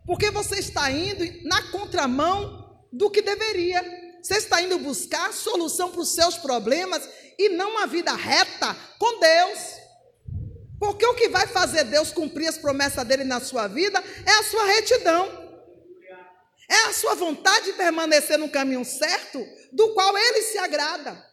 Porque 0.06 0.30
você 0.30 0.60
está 0.60 0.90
indo 0.90 1.24
na 1.46 1.62
contramão 1.70 2.86
do 2.92 3.10
que 3.10 3.20
deveria. 3.20 3.84
Você 4.22 4.38
está 4.38 4.62
indo 4.62 4.78
buscar 4.78 5.32
solução 5.32 5.90
para 5.90 6.00
os 6.00 6.14
seus 6.14 6.36
problemas 6.36 7.08
e 7.38 7.48
não 7.50 7.72
uma 7.72 7.86
vida 7.86 8.14
reta 8.14 8.74
com 8.98 9.20
Deus. 9.20 9.58
Porque 10.78 11.06
o 11.06 11.14
que 11.14 11.28
vai 11.28 11.46
fazer 11.46 11.84
Deus 11.84 12.12
cumprir 12.12 12.48
as 12.48 12.58
promessas 12.58 13.04
dele 13.06 13.24
na 13.24 13.40
sua 13.40 13.66
vida 13.66 14.02
é 14.24 14.30
a 14.32 14.44
sua 14.44 14.66
retidão. 14.66 15.45
É 16.68 16.86
a 16.86 16.92
sua 16.92 17.14
vontade 17.14 17.66
de 17.66 17.72
permanecer 17.74 18.38
no 18.38 18.48
caminho 18.48 18.84
certo, 18.84 19.44
do 19.72 19.94
qual 19.94 20.16
ele 20.16 20.42
se 20.42 20.58
agrada. 20.58 21.24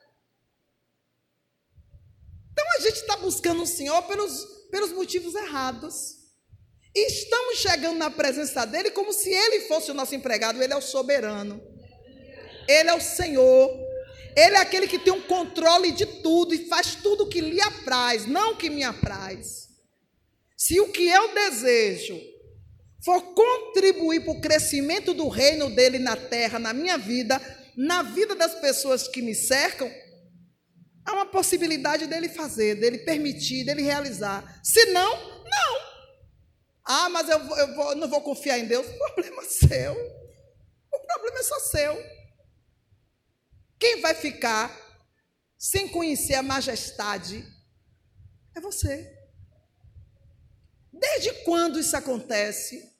Então 2.51 2.65
a 2.77 2.81
gente 2.81 2.97
está 2.97 3.17
buscando 3.17 3.63
o 3.63 3.67
Senhor 3.67 4.03
pelos, 4.03 4.45
pelos 4.69 4.91
motivos 4.91 5.33
errados. 5.33 6.23
E 6.95 7.07
estamos 7.07 7.57
chegando 7.57 7.97
na 7.97 8.11
presença 8.11 8.65
dele 8.65 8.91
como 8.91 9.11
se 9.11 9.31
ele 9.31 9.61
fosse 9.61 9.89
o 9.89 9.95
nosso 9.95 10.13
empregado. 10.13 10.61
Ele 10.61 10.73
é 10.73 10.75
o 10.75 10.81
soberano. 10.81 11.59
Ele 12.67 12.89
é 12.89 12.93
o 12.93 13.01
Senhor. 13.01 13.71
Ele 14.35 14.55
é 14.55 14.59
aquele 14.59 14.87
que 14.87 14.99
tem 14.99 15.11
um 15.11 15.21
controle 15.21 15.91
de 15.91 16.05
tudo 16.05 16.53
e 16.53 16.67
faz 16.67 16.95
tudo 16.95 17.23
o 17.23 17.29
que 17.29 17.41
lhe 17.41 17.61
apraz, 17.61 18.27
não 18.27 18.51
o 18.51 18.57
que 18.57 18.69
me 18.69 18.83
apraz. 18.83 19.69
Se 20.55 20.79
o 20.79 20.91
que 20.91 21.07
eu 21.07 21.33
desejo 21.33 22.19
for 23.03 23.21
contribuir 23.33 24.23
para 24.23 24.31
o 24.31 24.41
crescimento 24.41 25.13
do 25.13 25.27
reino 25.27 25.69
dele 25.69 25.99
na 25.99 26.15
terra, 26.15 26.57
na 26.57 26.73
minha 26.73 26.97
vida, 26.97 27.41
na 27.75 28.01
vida 28.01 28.33
das 28.35 28.55
pessoas 28.55 29.07
que 29.07 29.21
me 29.21 29.35
cercam, 29.35 29.91
há 31.05 31.13
uma 31.13 31.25
possibilidade 31.25 32.07
dele 32.07 32.29
fazer, 32.29 32.75
dele 32.75 32.99
permitir, 32.99 33.65
dele 33.65 33.81
realizar. 33.81 34.59
Se 34.63 34.85
não, 34.85 35.11
não. 35.43 35.93
Ah, 36.85 37.09
mas 37.09 37.27
eu, 37.27 37.39
eu 37.39 37.75
vou, 37.75 37.95
não 37.95 38.07
vou 38.07 38.21
confiar 38.21 38.57
em 38.57 38.65
Deus. 38.65 38.87
O 38.87 38.97
problema 38.97 39.41
é 39.41 39.45
seu. 39.45 39.93
O 40.91 40.99
problema 40.99 41.39
é 41.39 41.43
só 41.43 41.59
seu. 41.59 41.97
Quem 43.79 43.99
vai 43.99 44.13
ficar 44.13 44.71
sem 45.57 45.89
conhecer 45.89 46.35
a 46.35 46.43
majestade 46.43 47.45
é 48.55 48.61
você. 48.61 49.11
Desde 50.91 51.33
quando 51.43 51.79
isso 51.79 51.97
acontece? 51.97 52.92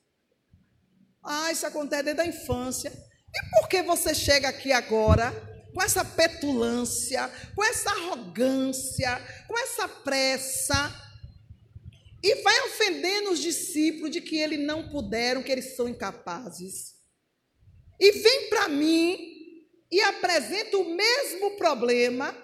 Ah, 1.24 1.51
isso 1.51 1.65
acontece 1.65 2.03
desde 2.03 2.22
a 2.22 2.25
infância. 2.25 2.92
E 3.34 3.50
por 3.50 3.68
que 3.68 3.82
você 3.82 4.13
chega 4.13 4.50
aqui 4.50 4.72
agora 4.72 5.32
com 5.74 5.82
essa 5.82 6.03
petulância, 6.06 7.32
com 7.56 7.63
essa 7.63 7.89
arrogância, 7.89 9.22
com 9.48 9.58
essa 9.58 9.88
pressa? 9.88 10.94
E 12.22 12.36
vai 12.36 12.60
ofendendo 12.68 13.32
os 13.32 13.39
discípulos 13.39 14.12
de 14.12 14.22
que 14.22 14.38
eles 14.38 14.60
não 14.60 14.89
puderam, 14.89 15.44
que 15.44 15.51
eles 15.51 15.75
são 15.75 15.89
incapazes. 15.89 16.94
E 18.00 18.12
vem 18.12 18.50
para 18.50 18.70
mim 18.70 19.34
e 19.92 20.01
apresenta 20.01 20.77
o 20.77 20.96
mesmo 20.96 21.51
problema, 21.51 22.36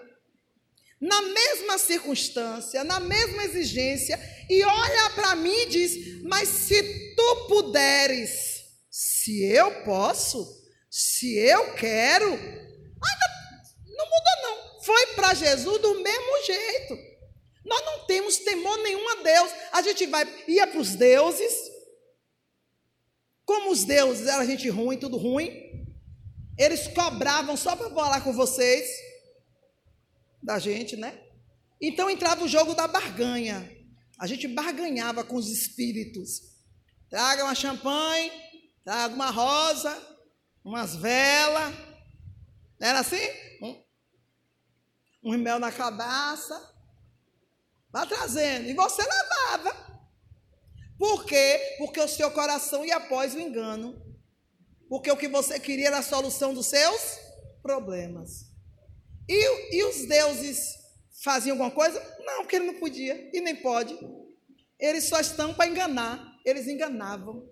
na 1.00 1.22
mesma 1.22 1.78
circunstância, 1.78 2.84
na 2.84 3.00
mesma 3.00 3.44
exigência, 3.44 4.18
e 4.48 4.62
olha 4.62 5.10
para 5.10 5.34
mim 5.34 5.62
e 5.62 5.66
diz: 5.66 6.22
Mas 6.22 6.48
se 6.48 7.14
tu 7.14 7.46
puderes, 7.48 8.49
se 8.90 9.44
eu 9.44 9.84
posso, 9.84 10.44
se 10.90 11.36
eu 11.36 11.74
quero, 11.74 12.26
ainda 12.26 13.26
não 13.86 14.04
mudou, 14.04 14.42
não. 14.42 14.82
Foi 14.82 15.06
para 15.14 15.34
Jesus 15.34 15.80
do 15.80 16.02
mesmo 16.02 16.44
jeito. 16.44 16.98
Nós 17.64 17.84
não 17.84 18.06
temos 18.06 18.38
temor 18.38 18.76
nenhum 18.78 19.08
a 19.10 19.22
Deus. 19.22 19.52
A 19.72 19.82
gente 19.82 20.06
vai, 20.06 20.26
ia 20.48 20.66
para 20.66 20.80
os 20.80 20.96
deuses. 20.96 21.52
Como 23.44 23.70
os 23.70 23.84
deuses 23.84 24.26
eram 24.26 24.44
gente 24.44 24.68
ruim, 24.68 24.98
tudo 24.98 25.16
ruim. 25.16 25.86
Eles 26.58 26.88
cobravam 26.88 27.56
só 27.56 27.76
para 27.76 27.90
falar 27.90 28.22
com 28.22 28.32
vocês. 28.32 28.88
Da 30.42 30.58
gente, 30.58 30.96
né? 30.96 31.16
Então 31.80 32.10
entrava 32.10 32.44
o 32.44 32.48
jogo 32.48 32.74
da 32.74 32.88
barganha. 32.88 33.70
A 34.18 34.26
gente 34.26 34.48
barganhava 34.48 35.22
com 35.22 35.36
os 35.36 35.48
espíritos. 35.48 36.42
Traga 37.08 37.44
uma 37.44 37.54
champanhe, 37.54 38.30
traga 38.84 39.14
uma 39.14 39.30
rosa, 39.30 39.96
umas 40.64 40.96
velas. 40.96 41.74
Era 42.80 43.00
assim? 43.00 43.28
Um, 43.62 43.84
um 45.24 45.38
mel 45.38 45.58
na 45.58 45.70
cabeça. 45.70 46.70
Vá 47.90 48.06
trazendo. 48.06 48.68
E 48.68 48.74
você 48.74 49.02
levava. 49.02 49.90
Por 50.98 51.24
quê? 51.24 51.76
Porque 51.78 52.00
o 52.00 52.08
seu 52.08 52.30
coração 52.30 52.84
ia 52.84 52.96
após 52.96 53.34
o 53.34 53.40
engano. 53.40 54.00
Porque 54.88 55.10
o 55.10 55.16
que 55.16 55.28
você 55.28 55.58
queria 55.58 55.88
era 55.88 55.98
a 55.98 56.02
solução 56.02 56.52
dos 56.52 56.66
seus 56.66 57.18
problemas. 57.62 58.50
E, 59.28 59.76
e 59.76 59.84
os 59.84 60.06
deuses 60.06 60.74
faziam 61.22 61.54
alguma 61.54 61.70
coisa? 61.70 62.00
Não, 62.20 62.42
porque 62.42 62.56
ele 62.56 62.72
não 62.72 62.80
podia 62.80 63.30
e 63.32 63.40
nem 63.40 63.56
pode. 63.56 63.96
Eles 64.78 65.04
só 65.04 65.20
estão 65.20 65.54
para 65.54 65.68
enganar. 65.68 66.38
Eles 66.44 66.66
enganavam. 66.66 67.48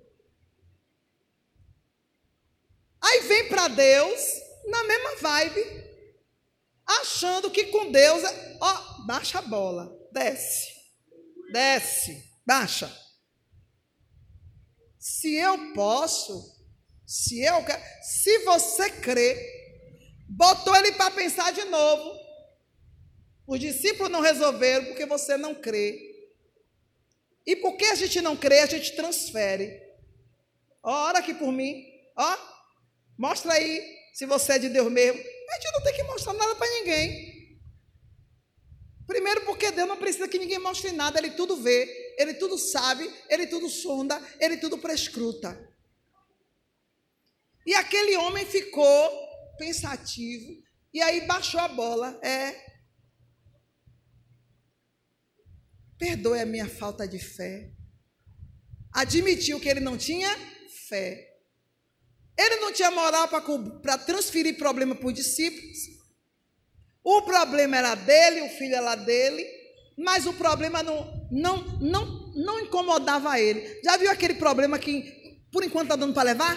Aí 3.09 3.21
vem 3.21 3.49
para 3.49 3.69
Deus 3.69 4.21
na 4.67 4.85
mesma 4.85 5.17
vibe. 5.17 5.89
achando 6.87 7.51
que 7.51 7.67
com 7.67 7.91
Deus, 7.93 8.25
é, 8.25 8.59
ó, 8.61 9.07
baixa 9.07 9.39
a 9.39 9.43
bola, 9.43 9.95
desce, 10.11 10.73
desce, 11.53 12.25
baixa. 12.47 12.91
Se 14.99 15.35
eu 15.35 15.75
posso, 15.75 16.57
se 17.07 17.43
eu 17.43 17.63
quero, 17.65 17.83
se 18.03 18.39
você 18.41 18.91
crê, 18.91 19.37
botou 20.29 20.75
ele 20.77 20.93
para 20.93 21.11
pensar 21.11 21.53
de 21.53 21.65
novo. 21.65 22.19
Os 23.47 23.61
discípulos 23.61 24.11
não 24.11 24.21
resolveram 24.21 24.87
porque 24.87 25.07
você 25.07 25.37
não 25.37 25.55
crê. 25.55 26.07
E 27.47 27.57
porque 27.57 27.87
a 27.87 27.95
gente 27.95 28.21
não 28.21 28.37
crê, 28.37 28.61
a 28.61 28.67
gente 28.67 28.95
transfere. 28.95 29.81
Ora 30.83 31.19
aqui 31.19 31.33
por 31.33 31.51
mim. 31.51 31.85
Ó, 32.15 32.58
mostra 33.19 33.53
aí 33.53 33.83
se 34.15 34.25
você 34.25 34.53
é 34.53 34.59
de 34.59 34.69
Deus 34.69 34.91
mesmo. 34.91 35.21
A 35.21 35.55
gente 35.55 35.73
não 35.73 35.83
tem 35.83 35.95
que 35.95 36.03
mostrar 36.05 36.33
nada 36.33 36.55
para 36.55 36.71
ninguém. 36.71 37.37
Primeiro, 39.07 39.45
porque 39.45 39.71
Deus 39.71 39.89
não 39.89 39.97
precisa 39.97 40.29
que 40.29 40.39
ninguém 40.39 40.59
mostre 40.59 40.93
nada, 40.93 41.19
Ele 41.19 41.31
tudo 41.31 41.57
vê, 41.57 42.15
Ele 42.19 42.35
tudo 42.35 42.57
sabe, 42.57 43.11
Ele 43.29 43.47
tudo 43.47 43.69
sonda, 43.69 44.23
Ele 44.39 44.59
tudo 44.59 44.79
prescruta. 44.79 45.59
E 47.67 47.75
aquele 47.75 48.17
homem 48.17 48.47
ficou 48.47 49.29
pensativo, 49.59 50.63
e 50.93 51.03
aí 51.03 51.27
baixou 51.27 51.61
a 51.61 51.69
bola. 51.69 52.19
É, 52.23 52.69
Perdoe 55.99 56.41
a 56.41 56.47
minha 56.47 56.69
falta 56.69 57.09
de 57.09 57.19
fé. 57.19 57.73
Admitiu 58.93 59.59
que 59.59 59.69
ele 59.69 59.81
não 59.81 59.99
tinha 59.99 60.31
fé. 60.89 61.28
Ele 62.39 62.57
não 62.57 62.73
tinha 62.73 62.91
moral 62.91 63.29
para 63.29 63.99
transferir 63.99 64.57
problema 64.57 64.95
para 64.95 65.09
os 65.09 65.15
discípulos. 65.15 65.79
O 67.03 67.23
problema 67.23 67.77
era 67.77 67.95
dele, 67.95 68.43
o 68.43 68.49
filho 68.51 68.77
era 68.77 68.95
dele, 68.95 69.45
mas 69.97 70.25
o 70.27 70.33
problema 70.33 70.83
não, 70.83 71.29
não, 71.33 71.57
não, 71.81 72.33
não 72.37 72.61
incomodava 72.61 73.41
ele. 73.41 73.81
Já 73.83 73.97
viu 73.97 74.11
aquele 74.11 74.35
problema 74.35 74.79
que 74.79 75.41
por 75.51 75.65
enquanto 75.65 75.87
está 75.87 75.97
dando 75.97 76.15
para 76.15 76.23
levar? 76.23 76.57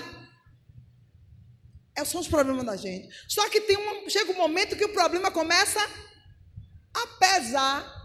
É, 1.97 2.05
são 2.05 2.21
os 2.21 2.27
problemas 2.27 2.65
da 2.65 2.75
gente. 2.75 3.09
Só 3.27 3.49
que 3.49 3.61
tem 3.61 3.77
um, 3.77 4.09
chega 4.09 4.31
um 4.31 4.37
momento 4.37 4.75
que 4.75 4.85
o 4.85 4.93
problema 4.93 5.31
começa 5.31 5.79
a 6.93 7.07
pesar 7.19 8.01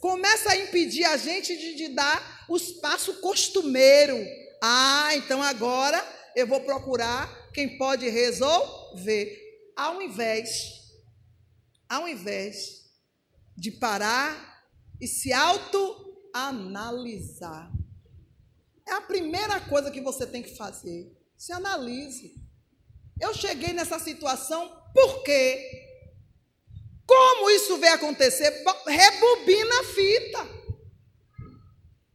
começa 0.00 0.52
a 0.52 0.56
impedir 0.56 1.04
a 1.04 1.16
gente 1.16 1.56
de, 1.56 1.74
de 1.74 1.88
dar 1.88 2.44
o 2.48 2.56
espaço 2.56 3.14
costumeiro. 3.14 4.16
Ah, 4.62 5.10
então 5.14 5.42
agora 5.42 6.00
eu 6.36 6.46
vou 6.46 6.60
procurar 6.60 7.50
quem 7.50 7.76
pode 7.78 8.08
resolver. 8.10 9.42
Ao 9.74 10.02
invés, 10.02 10.92
ao 11.88 12.06
invés 12.06 12.84
de 13.56 13.70
parar 13.70 14.68
e 15.00 15.08
se 15.08 15.32
autoanalisar. 15.32 17.72
É 18.86 18.92
a 18.92 19.00
primeira 19.00 19.58
coisa 19.60 19.90
que 19.90 20.02
você 20.02 20.26
tem 20.26 20.42
que 20.42 20.54
fazer. 20.54 21.10
Se 21.38 21.52
analise. 21.52 22.34
Eu 23.18 23.32
cheguei 23.32 23.72
nessa 23.72 23.98
situação 23.98 24.70
por 24.92 25.22
quê? 25.22 25.86
Como 27.06 27.48
isso 27.50 27.78
vai 27.78 27.88
acontecer? 27.90 28.62
Rebobina 28.86 29.80
a 29.80 29.84
fita. 29.84 30.65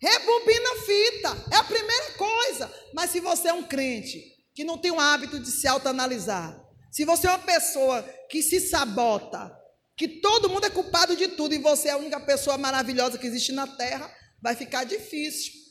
Rebobina 0.01 0.69
a 0.71 0.81
fita. 0.81 1.45
É 1.51 1.55
a 1.57 1.63
primeira 1.63 2.11
coisa. 2.13 2.73
Mas 2.93 3.11
se 3.11 3.19
você 3.19 3.49
é 3.49 3.53
um 3.53 3.63
crente 3.63 4.23
que 4.53 4.63
não 4.63 4.77
tem 4.77 4.91
o 4.91 4.99
hábito 4.99 5.39
de 5.39 5.51
se 5.51 5.67
autoanalisar, 5.67 6.59
se 6.91 7.05
você 7.05 7.27
é 7.27 7.29
uma 7.29 7.39
pessoa 7.39 8.03
que 8.29 8.41
se 8.41 8.59
sabota, 8.59 9.55
que 9.95 10.07
todo 10.07 10.49
mundo 10.49 10.65
é 10.65 10.69
culpado 10.69 11.15
de 11.15 11.29
tudo 11.29 11.53
e 11.53 11.59
você 11.59 11.89
é 11.89 11.91
a 11.91 11.97
única 11.97 12.19
pessoa 12.19 12.57
maravilhosa 12.57 13.17
que 13.17 13.27
existe 13.27 13.51
na 13.51 13.67
terra, 13.67 14.11
vai 14.41 14.55
ficar 14.55 14.83
difícil 14.83 15.61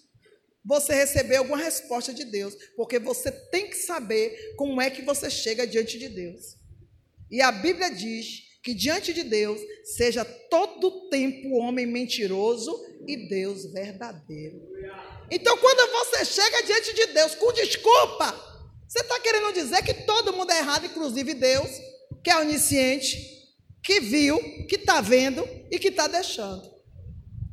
você 0.64 0.94
receber 0.94 1.36
alguma 1.36 1.56
resposta 1.56 2.12
de 2.12 2.24
Deus, 2.24 2.54
porque 2.76 2.98
você 2.98 3.32
tem 3.32 3.68
que 3.68 3.76
saber 3.76 4.54
como 4.56 4.80
é 4.80 4.90
que 4.90 5.02
você 5.02 5.30
chega 5.30 5.66
diante 5.66 5.98
de 5.98 6.08
Deus. 6.08 6.56
E 7.30 7.40
a 7.40 7.50
Bíblia 7.50 7.90
diz 7.90 8.49
que 8.62 8.74
diante 8.74 9.12
de 9.12 9.22
Deus 9.22 9.60
seja 9.84 10.24
todo 10.24 11.08
tempo 11.08 11.56
homem 11.56 11.86
mentiroso 11.86 12.78
e 13.06 13.28
Deus 13.28 13.72
verdadeiro. 13.72 14.60
Então, 15.30 15.56
quando 15.58 15.90
você 15.92 16.24
chega 16.24 16.62
diante 16.62 16.94
de 16.94 17.06
Deus 17.06 17.34
com 17.34 17.52
desculpa, 17.52 18.32
você 18.86 19.00
está 19.00 19.18
querendo 19.20 19.52
dizer 19.52 19.82
que 19.82 19.94
todo 19.94 20.32
mundo 20.32 20.50
é 20.50 20.58
errado, 20.58 20.86
inclusive 20.86 21.32
Deus, 21.34 21.70
que 22.22 22.30
é 22.30 22.36
onisciente, 22.36 23.18
que 23.82 24.00
viu, 24.00 24.38
que 24.66 24.76
está 24.76 25.00
vendo 25.00 25.48
e 25.70 25.78
que 25.78 25.88
está 25.88 26.06
deixando. 26.06 26.70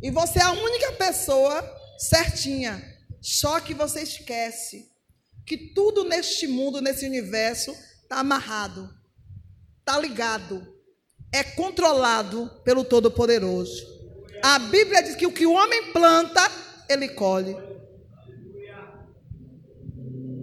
E 0.02 0.12
você 0.12 0.40
é 0.40 0.44
a 0.44 0.52
única 0.52 0.92
pessoa 0.94 1.64
certinha. 1.98 2.96
Só 3.22 3.60
que 3.60 3.74
você 3.74 4.02
esquece 4.02 4.92
que 5.46 5.74
tudo 5.74 6.04
neste 6.04 6.48
mundo, 6.48 6.82
nesse 6.82 7.06
universo, 7.06 7.72
está 8.04 8.20
amarrado, 8.20 8.90
está 9.80 9.98
ligado 9.98 10.77
é 11.34 11.44
controlado 11.44 12.50
pelo 12.64 12.84
Todo-Poderoso. 12.84 13.86
A 14.44 14.60
Bíblia 14.60 15.02
diz 15.02 15.16
que 15.16 15.26
o 15.26 15.32
que 15.32 15.46
o 15.46 15.54
homem 15.54 15.92
planta, 15.92 16.42
ele 16.90 17.10
colhe. 17.10 17.56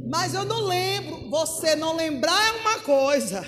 Mas 0.09 0.35
eu 0.35 0.45
não 0.45 0.61
lembro. 0.61 1.29
Você 1.31 1.75
não 1.75 1.97
lembrar 1.97 2.47
é 2.49 2.53
uma 2.61 2.81
coisa. 2.81 3.43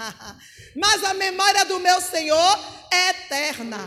Mas 0.74 1.04
a 1.04 1.12
memória 1.14 1.64
do 1.64 1.78
meu 1.80 2.00
Senhor 2.00 2.58
é 2.90 3.10
eterna. 3.10 3.78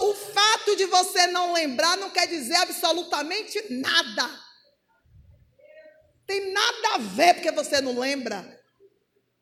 O 0.00 0.14
fato 0.14 0.76
de 0.76 0.84
você 0.86 1.26
não 1.26 1.52
lembrar 1.52 1.96
não 1.96 2.10
quer 2.10 2.28
dizer 2.28 2.56
absolutamente 2.56 3.60
nada. 3.70 4.30
Tem 6.26 6.52
nada 6.52 6.94
a 6.94 6.98
ver 6.98 7.34
porque 7.34 7.50
você 7.50 7.80
não 7.80 7.98
lembra. 7.98 8.44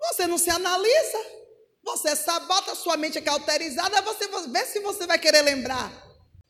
Você 0.01 0.27
não 0.27 0.39
se 0.39 0.51
analisa. 0.51 1.44
Você 1.85 2.16
sabota 2.16 2.75
sua 2.75 2.97
mente 2.97 3.18
é 3.18 3.20
cauterizada, 3.20 4.01
você 4.03 4.27
vê 4.49 4.64
se 4.64 4.81
você 4.81 5.07
vai 5.07 5.18
querer 5.18 5.42
lembrar. 5.42 5.90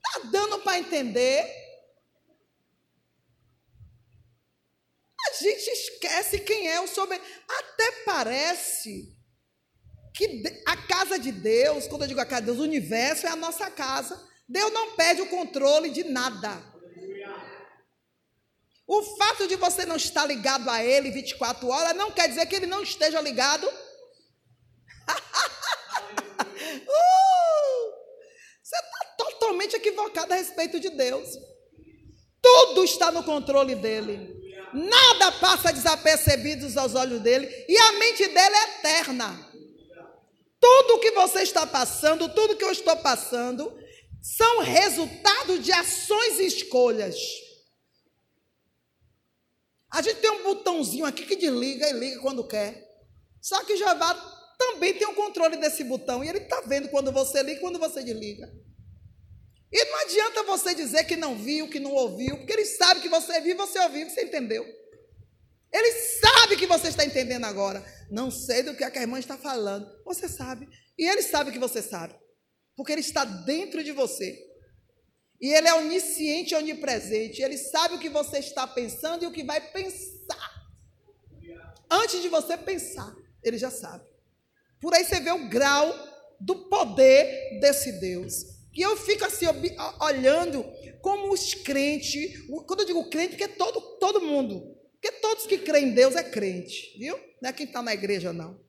Tá 0.00 0.20
dando 0.30 0.60
para 0.60 0.78
entender? 0.78 1.44
A 5.28 5.42
gente 5.42 5.68
esquece 5.70 6.38
quem 6.38 6.68
é 6.68 6.80
o 6.80 6.86
soberano. 6.86 7.26
Até 7.48 7.90
parece 8.04 9.12
que 10.14 10.44
a 10.66 10.76
casa 10.76 11.18
de 11.18 11.32
Deus, 11.32 11.88
quando 11.88 12.02
eu 12.02 12.08
digo 12.08 12.20
a 12.20 12.26
casa 12.26 12.42
de 12.42 12.46
Deus, 12.46 12.58
o 12.60 12.62
universo 12.62 13.26
é 13.26 13.30
a 13.30 13.36
nossa 13.36 13.68
casa. 13.70 14.28
Deus 14.48 14.72
não 14.72 14.92
perde 14.92 15.22
o 15.22 15.28
controle 15.28 15.90
de 15.90 16.04
nada. 16.04 16.62
O 18.86 19.02
fato 19.16 19.48
de 19.48 19.56
você 19.56 19.84
não 19.84 19.96
estar 19.96 20.26
ligado 20.26 20.68
a 20.70 20.84
Ele 20.84 21.10
24 21.10 21.66
horas 21.66 21.96
não 21.96 22.12
quer 22.12 22.28
dizer 22.28 22.46
que 22.46 22.54
Ele 22.54 22.66
não 22.66 22.82
esteja 22.82 23.20
ligado 23.20 23.66
uh, 26.88 27.92
você 28.62 28.76
está 28.76 29.14
totalmente 29.16 29.76
equivocado 29.76 30.32
a 30.32 30.36
respeito 30.36 30.80
de 30.80 30.90
Deus. 30.90 31.28
Tudo 32.40 32.84
está 32.84 33.10
no 33.10 33.24
controle 33.24 33.74
dele. 33.74 34.34
Nada 34.72 35.32
passa 35.32 35.72
desapercebido 35.72 36.66
aos 36.78 36.94
olhos 36.94 37.20
dele. 37.20 37.46
E 37.68 37.76
a 37.76 37.92
mente 37.92 38.26
dele 38.26 38.56
é 38.56 38.78
eterna. 38.78 39.50
Tudo 40.60 40.98
que 40.98 41.12
você 41.12 41.42
está 41.42 41.66
passando, 41.66 42.28
tudo 42.28 42.56
que 42.56 42.64
eu 42.64 42.72
estou 42.72 42.96
passando, 42.96 43.72
são 44.20 44.60
resultado 44.60 45.58
de 45.58 45.70
ações 45.70 46.40
e 46.40 46.46
escolhas. 46.46 47.16
A 49.90 50.02
gente 50.02 50.20
tem 50.20 50.30
um 50.30 50.42
botãozinho 50.42 51.04
aqui 51.04 51.24
que 51.24 51.36
desliga 51.36 51.88
e 51.88 51.92
liga 51.92 52.20
quando 52.20 52.48
quer. 52.48 52.82
Só 53.40 53.62
que 53.62 53.76
Jeová 53.76 54.33
também 54.64 54.94
tem 54.94 55.06
o 55.06 55.14
controle 55.14 55.56
desse 55.56 55.84
botão. 55.84 56.22
E 56.24 56.28
ele 56.28 56.38
está 56.38 56.60
vendo 56.62 56.88
quando 56.88 57.12
você 57.12 57.42
liga 57.42 57.58
e 57.58 57.60
quando 57.60 57.78
você 57.78 58.02
desliga. 58.02 58.50
E 59.72 59.84
não 59.86 60.00
adianta 60.02 60.42
você 60.44 60.74
dizer 60.74 61.04
que 61.04 61.16
não 61.16 61.36
viu, 61.36 61.68
que 61.68 61.80
não 61.80 61.92
ouviu, 61.92 62.36
porque 62.38 62.52
ele 62.52 62.64
sabe 62.64 63.00
que 63.00 63.08
você 63.08 63.40
viu, 63.40 63.56
você 63.56 63.78
ouviu, 63.80 64.08
você 64.08 64.22
entendeu. 64.22 64.64
Ele 65.72 65.90
sabe 66.20 66.56
que 66.56 66.66
você 66.66 66.88
está 66.88 67.04
entendendo 67.04 67.44
agora. 67.44 67.84
Não 68.08 68.30
sei 68.30 68.62
do 68.62 68.76
que 68.76 68.84
a 68.84 69.02
irmã 69.02 69.18
está 69.18 69.36
falando. 69.36 69.84
Você 70.04 70.28
sabe. 70.28 70.68
E 70.96 71.04
ele 71.04 71.22
sabe 71.22 71.50
que 71.50 71.58
você 71.58 71.82
sabe. 71.82 72.14
Porque 72.76 72.92
ele 72.92 73.00
está 73.00 73.24
dentro 73.24 73.82
de 73.82 73.90
você. 73.90 74.38
E 75.40 75.52
ele 75.52 75.66
é 75.66 75.74
onisciente 75.74 76.54
onipresente. 76.54 77.42
Ele 77.42 77.58
sabe 77.58 77.96
o 77.96 77.98
que 77.98 78.08
você 78.08 78.38
está 78.38 78.68
pensando 78.68 79.24
e 79.24 79.26
o 79.26 79.32
que 79.32 79.42
vai 79.42 79.60
pensar. 79.72 80.54
Antes 81.90 82.22
de 82.22 82.28
você 82.28 82.56
pensar, 82.56 83.12
ele 83.42 83.58
já 83.58 83.70
sabe. 83.70 84.13
Por 84.84 84.92
aí 84.92 85.02
você 85.02 85.18
vê 85.18 85.32
o 85.32 85.48
grau 85.48 85.90
do 86.38 86.68
poder 86.68 87.58
desse 87.58 87.90
Deus. 88.00 88.34
E 88.74 88.82
eu 88.82 88.94
fico 88.98 89.24
assim, 89.24 89.46
olhando 89.98 90.62
como 91.00 91.32
os 91.32 91.54
crentes, 91.54 92.46
quando 92.66 92.80
eu 92.80 92.86
digo 92.86 93.08
crente, 93.08 93.30
porque 93.30 93.44
é 93.44 93.48
todo, 93.48 93.80
todo 93.98 94.20
mundo, 94.20 94.76
porque 94.92 95.10
todos 95.22 95.46
que 95.46 95.56
creem 95.56 95.86
em 95.86 95.94
Deus 95.94 96.14
é 96.16 96.22
crente, 96.22 96.98
viu? 96.98 97.18
Não 97.40 97.48
é 97.48 97.52
quem 97.54 97.64
está 97.64 97.80
na 97.80 97.94
igreja, 97.94 98.30
não. 98.30 98.60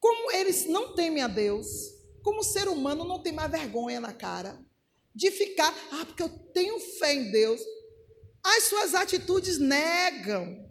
como 0.00 0.32
eles 0.32 0.66
não 0.66 0.92
temem 0.92 1.22
a 1.22 1.28
Deus, 1.28 1.68
como 2.20 2.42
ser 2.42 2.66
humano 2.66 3.04
não 3.04 3.22
tem 3.22 3.32
mais 3.32 3.48
vergonha 3.48 4.00
na 4.00 4.12
cara 4.12 4.58
de 5.14 5.30
ficar, 5.30 5.72
ah, 5.92 6.04
porque 6.04 6.24
eu 6.24 6.28
tenho 6.52 6.80
fé 6.80 7.14
em 7.14 7.30
Deus. 7.30 7.60
As 8.42 8.64
suas 8.64 8.92
atitudes 8.92 9.56
negam. 9.56 10.68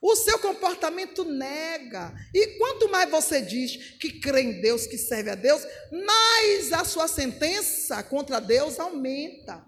O 0.00 0.14
seu 0.14 0.38
comportamento 0.38 1.24
nega. 1.24 2.14
E 2.34 2.58
quanto 2.58 2.88
mais 2.88 3.10
você 3.10 3.40
diz 3.40 3.96
que 3.98 4.20
crê 4.20 4.42
em 4.42 4.60
Deus, 4.60 4.86
que 4.86 4.98
serve 4.98 5.30
a 5.30 5.34
Deus, 5.34 5.62
mais 5.90 6.72
a 6.72 6.84
sua 6.84 7.08
sentença 7.08 8.02
contra 8.02 8.40
Deus 8.40 8.78
aumenta. 8.78 9.64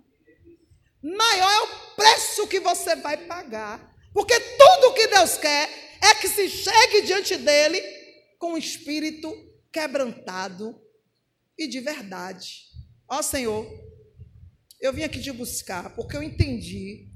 Maior 1.03 1.51
é 1.51 1.61
o 1.61 1.95
preço 1.97 2.47
que 2.47 2.61
você 2.61 2.97
vai 2.97 3.17
pagar. 3.17 3.95
Porque 4.13 4.39
tudo 4.39 4.95
que 4.95 5.07
Deus 5.07 5.37
quer 5.37 5.69
é 6.03 6.15
que 6.15 6.29
se 6.29 6.49
chegue 6.49 7.03
diante 7.03 7.37
dele 7.37 7.81
com 8.39 8.55
o 8.55 8.59
espírito 8.59 9.33
quebrantado 9.73 10.81
e 11.57 11.67
de 11.67 11.81
verdade. 11.81 12.69
Ó 13.09 13.23
Senhor, 13.23 13.67
eu 14.81 14.93
vim 14.93 15.03
aqui 15.03 15.21
te 15.21 15.33
buscar 15.33 15.95
porque 15.95 16.17
eu 16.17 16.23
entendi 16.23 17.09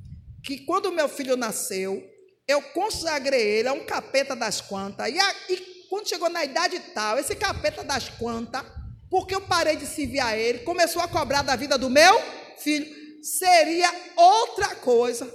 que 0.45 0.65
quando 0.65 0.93
meu 0.93 1.09
filho 1.09 1.37
nasceu, 1.37 2.03
eu 2.53 2.63
consagrei 2.63 3.59
ele 3.59 3.69
a 3.69 3.73
um 3.73 3.85
capeta 3.85 4.37
das 4.37 4.61
quantas. 4.61 5.13
E, 5.13 5.19
a, 5.19 5.35
e 5.49 5.57
quando 5.89 6.09
chegou 6.09 6.29
na 6.29 6.45
idade 6.45 6.79
tal, 6.95 7.19
esse 7.19 7.35
capeta 7.35 7.83
das 7.83 8.09
quantas, 8.09 8.65
porque 9.11 9.35
eu 9.35 9.41
parei 9.41 9.77
de 9.77 9.87
servir 9.87 10.21
a 10.21 10.37
ele, 10.37 10.61
começou 10.61 11.03
a 11.03 11.09
cobrar 11.09 11.43
da 11.43 11.57
vida 11.57 11.77
do 11.77 11.91
meu 11.91 12.15
filho, 12.59 12.87
seria 13.23 13.93
outra 14.17 14.75
coisa. 14.77 15.31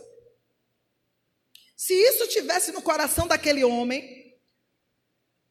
Se 1.76 1.94
isso 1.94 2.28
tivesse 2.28 2.72
no 2.72 2.82
coração 2.82 3.28
daquele 3.28 3.64
homem, 3.64 4.36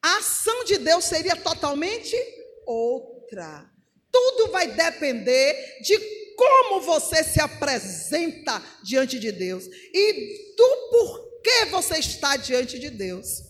a 0.03 0.19
ação 0.19 0.65
de 0.65 0.79
Deus 0.79 1.05
seria 1.05 1.37
totalmente 1.37 2.17
outra. 2.67 3.71
Tudo 4.11 4.51
vai 4.51 4.69
depender 4.69 5.81
de 5.83 5.99
como 6.37 6.81
você 6.81 7.25
se 7.25 7.41
apresenta 7.41 8.63
diante 8.83 9.19
de 9.19 9.33
Deus 9.33 9.65
e 9.67 10.55
do 10.57 10.91
porquê 10.91 11.36
você 11.71 11.99
está 11.99 12.37
diante 12.37 12.79
de 12.79 12.91
Deus. 12.91 13.43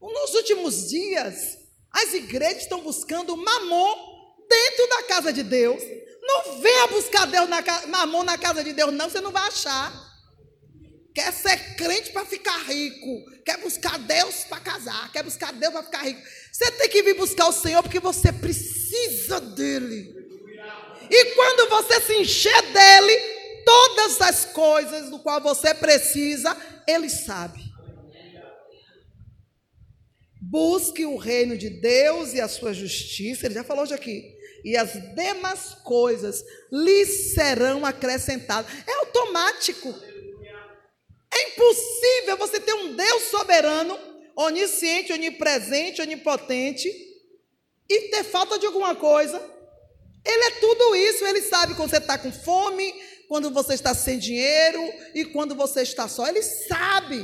Nos 0.00 0.34
últimos 0.34 0.88
dias, 0.88 1.58
as 1.90 2.14
igrejas 2.14 2.62
estão 2.62 2.82
buscando 2.82 3.36
mamon 3.36 3.94
dentro 4.48 4.88
da 4.88 5.02
casa 5.04 5.32
de 5.32 5.42
Deus. 5.42 5.82
Não 6.22 6.60
venha 6.60 6.86
buscar 6.88 7.26
Deus 7.26 7.48
na, 7.48 7.62
mamon 7.86 8.22
na 8.22 8.38
casa 8.38 8.62
de 8.62 8.72
Deus, 8.72 8.92
não, 8.92 9.08
você 9.08 9.20
não 9.20 9.32
vai 9.32 9.48
achar 9.48 10.14
quer 11.14 11.32
ser 11.32 11.76
crente 11.76 12.10
para 12.10 12.26
ficar 12.26 12.58
rico, 12.64 13.24
quer 13.44 13.58
buscar 13.58 13.96
Deus 13.98 14.44
para 14.48 14.58
casar, 14.58 15.12
quer 15.12 15.22
buscar 15.22 15.52
Deus 15.52 15.72
para 15.72 15.84
ficar 15.84 16.02
rico. 16.02 16.20
Você 16.50 16.70
tem 16.72 16.88
que 16.88 17.02
vir 17.04 17.14
buscar 17.14 17.46
o 17.46 17.52
Senhor 17.52 17.82
porque 17.82 18.00
você 18.00 18.32
precisa 18.32 19.40
dele. 19.40 20.12
E 21.08 21.24
quando 21.34 21.70
você 21.70 22.00
se 22.00 22.14
encher 22.14 22.62
dele, 22.72 23.33
todas 23.64 24.20
as 24.20 24.44
coisas 24.46 25.10
do 25.10 25.18
qual 25.18 25.40
você 25.40 25.74
precisa, 25.74 26.56
ele 26.86 27.08
sabe. 27.08 27.62
Busque 30.40 31.04
o 31.04 31.16
reino 31.16 31.56
de 31.56 31.68
Deus 31.68 32.32
e 32.34 32.40
a 32.40 32.46
sua 32.46 32.72
justiça, 32.72 33.46
ele 33.46 33.54
já 33.54 33.64
falou 33.64 33.82
hoje 33.82 33.94
aqui. 33.94 34.34
E 34.64 34.76
as 34.76 34.92
demais 35.14 35.74
coisas 35.82 36.44
lhe 36.70 37.04
serão 37.04 37.84
acrescentadas. 37.84 38.70
É 38.86 38.92
automático. 39.00 39.94
É 41.32 41.48
impossível 41.48 42.36
você 42.38 42.60
ter 42.60 42.72
um 42.72 42.94
Deus 42.94 43.24
soberano, 43.24 43.98
onisciente, 44.36 45.12
onipresente, 45.12 46.00
onipotente 46.00 46.88
e 47.88 48.08
ter 48.10 48.24
falta 48.24 48.58
de 48.58 48.66
alguma 48.66 48.94
coisa. 48.94 49.38
Ele 50.24 50.44
é 50.44 50.50
tudo 50.52 50.96
isso, 50.96 51.26
ele 51.26 51.42
sabe 51.42 51.74
quando 51.74 51.90
você 51.90 51.98
está 51.98 52.16
com 52.16 52.32
fome, 52.32 52.94
quando 53.34 53.50
você 53.50 53.74
está 53.74 53.92
sem 53.92 54.16
dinheiro 54.16 54.80
e 55.12 55.24
quando 55.24 55.56
você 55.56 55.82
está 55.82 56.06
só. 56.06 56.24
Ele 56.28 56.40
sabe. 56.40 57.16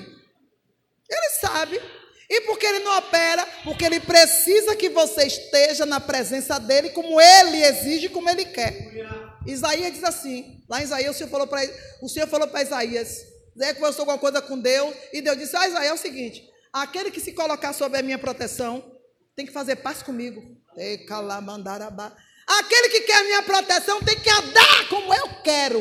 Ele 1.09 1.31
sabe. 1.41 1.81
E 2.29 2.41
por 2.41 2.59
que 2.59 2.67
ele 2.67 2.81
não 2.81 2.99
opera? 2.99 3.47
Porque 3.63 3.85
ele 3.85 4.01
precisa 4.01 4.75
que 4.75 4.89
você 4.89 5.29
esteja 5.29 5.87
na 5.87 6.01
presença 6.01 6.59
dele 6.59 6.91
como 6.91 7.21
ele 7.21 7.63
exige, 7.63 8.09
como 8.09 8.29
ele 8.29 8.45
quer. 8.45 8.91
Isaías 9.47 9.93
diz 9.93 10.03
assim, 10.03 10.65
lá 10.69 10.81
em 10.81 10.83
Isaías 10.83 11.15
o 11.15 11.19
Senhor 11.19 11.31
falou 11.31 11.47
para 11.47 11.63
o 12.03 12.09
Senhor 12.09 12.27
falou 12.27 12.49
para 12.49 12.63
Isaías, 12.63 13.25
Zé 13.57 13.73
conversou 13.75 14.03
alguma 14.03 14.19
coisa 14.19 14.43
com 14.43 14.59
Deus 14.59 14.93
e 15.13 15.23
Deus 15.23 15.39
disse: 15.39 15.57
Ah, 15.57 15.69
Israel, 15.69 15.91
é 15.91 15.95
o 15.95 15.97
seguinte: 15.97 16.43
aquele 16.73 17.13
que 17.13 17.21
se 17.21 17.33
colocar 17.33 17.73
sob 17.73 17.97
a 17.97 18.03
minha 18.03 18.19
proteção 18.19 18.99
tem 19.37 19.47
que 19.47 19.53
fazer 19.53 19.77
paz 19.77 20.03
comigo. 20.03 20.43
Aquele 22.59 22.89
que 22.89 23.03
quer 23.03 23.23
minha 23.25 23.43
proteção 23.45 24.03
tem 24.03 24.19
que 24.19 24.29
andar 24.29 24.89
como 24.89 25.15
eu 25.15 25.29
quero. 25.43 25.81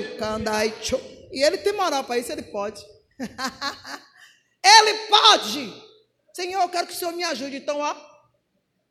E 1.31 1.43
ele 1.43 1.57
tem 1.57 1.73
moral 1.73 2.03
para 2.03 2.19
isso, 2.19 2.31
ele 2.31 2.43
pode. 2.43 2.85
ele 4.63 4.93
pode. 5.07 5.89
Senhor, 6.31 6.61
eu 6.61 6.69
quero 6.69 6.85
que 6.85 6.93
o 6.93 6.95
Senhor 6.95 7.11
me 7.13 7.23
ajude. 7.23 7.57
Então, 7.57 7.79
ó, 7.79 7.95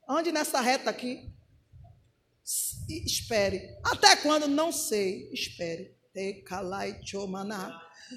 ande 0.08 0.32
nessa 0.32 0.60
reta 0.60 0.90
aqui. 0.90 1.32
Espere. 3.06 3.76
Até 3.84 4.16
quando? 4.16 4.48
Não 4.48 4.72
sei. 4.72 5.30
Espere. 5.32 5.96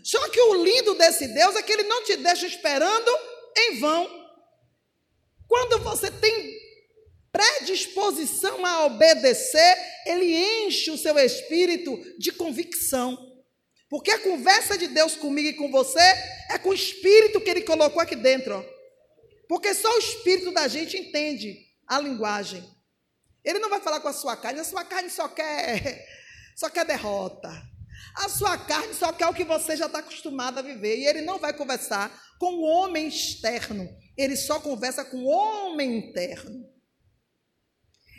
Só 0.04 0.30
que 0.30 0.42
o 0.42 0.64
lindo 0.64 0.96
desse 0.96 1.28
Deus 1.28 1.56
é 1.56 1.62
que 1.62 1.72
ele 1.72 1.84
não 1.84 2.04
te 2.04 2.18
deixa 2.18 2.48
esperando 2.48 3.12
em 3.56 3.80
vão. 3.80 4.10
Quando 5.48 5.80
você 5.84 6.10
tem 6.10 6.51
predisposição 7.62 8.66
a 8.66 8.86
obedecer, 8.86 9.78
ele 10.06 10.36
enche 10.66 10.90
o 10.90 10.98
seu 10.98 11.18
espírito 11.20 11.98
de 12.18 12.32
convicção. 12.32 13.18
Porque 13.90 14.12
a 14.12 14.20
conversa 14.20 14.78
de 14.78 14.88
Deus 14.88 15.16
comigo 15.16 15.50
e 15.50 15.54
com 15.54 15.70
você 15.70 16.00
é 16.50 16.58
com 16.58 16.70
o 16.70 16.74
espírito 16.74 17.42
que 17.42 17.50
ele 17.50 17.62
colocou 17.62 18.02
aqui 18.02 18.16
dentro. 18.16 18.56
Ó. 18.56 18.64
Porque 19.48 19.74
só 19.74 19.94
o 19.96 20.00
espírito 20.00 20.52
da 20.52 20.68
gente 20.68 20.98
entende 20.98 21.58
a 21.88 22.00
linguagem. 22.00 22.64
Ele 23.44 23.60
não 23.60 23.70
vai 23.70 23.82
falar 23.82 24.00
com 24.00 24.08
a 24.08 24.14
sua 24.14 24.36
carne, 24.38 24.62
a 24.62 24.64
sua 24.64 24.86
carne 24.86 25.10
só 25.10 25.28
quer 25.28 26.06
só 26.56 26.70
quer 26.70 26.86
derrota. 26.86 27.52
A 28.16 28.30
sua 28.30 28.58
carne 28.58 28.94
só 28.94 29.14
quer 29.14 29.28
o 29.28 29.34
que 29.34 29.44
você 29.44 29.76
já 29.76 29.86
está 29.86 30.00
acostumado 30.00 30.60
a 30.60 30.62
viver. 30.62 30.98
E 30.98 31.06
ele 31.06 31.22
não 31.22 31.38
vai 31.38 31.54
conversar 31.54 32.12
com 32.40 32.54
o 32.54 32.62
homem 32.62 33.08
externo. 33.08 33.88
Ele 34.18 34.36
só 34.36 34.60
conversa 34.60 35.06
com 35.06 35.18
o 35.18 35.28
homem 35.28 35.98
interno. 35.98 36.72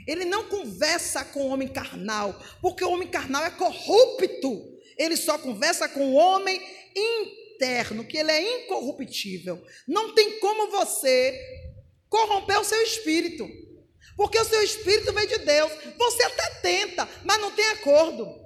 Ele 0.07 0.25
não 0.25 0.49
conversa 0.49 1.25
com 1.25 1.43
o 1.43 1.49
homem 1.49 1.69
carnal, 1.69 2.41
porque 2.61 2.85
o 2.85 2.91
homem 2.91 3.09
carnal 3.09 3.45
é 3.45 3.51
corrupto. 3.51 4.73
Ele 4.97 5.17
só 5.17 5.39
conversa 5.39 5.89
com 5.89 6.13
o 6.13 6.15
homem 6.15 6.61
interno, 6.95 8.05
que 8.05 8.19
ele 8.19 8.31
é 8.31 8.65
incorruptível. 8.65 9.65
Não 9.87 10.15
tem 10.15 10.39
como 10.39 10.71
você 10.71 11.39
corromper 12.09 12.61
o 12.61 12.65
seu 12.65 12.83
espírito, 12.83 13.49
porque 14.17 14.39
o 14.39 14.45
seu 14.45 14.63
espírito 14.63 15.13
vem 15.13 15.27
de 15.27 15.39
Deus. 15.39 15.73
Você 15.97 16.23
até 16.25 16.51
tenta, 16.61 17.09
mas 17.25 17.41
não 17.41 17.51
tem 17.51 17.65
acordo. 17.67 18.43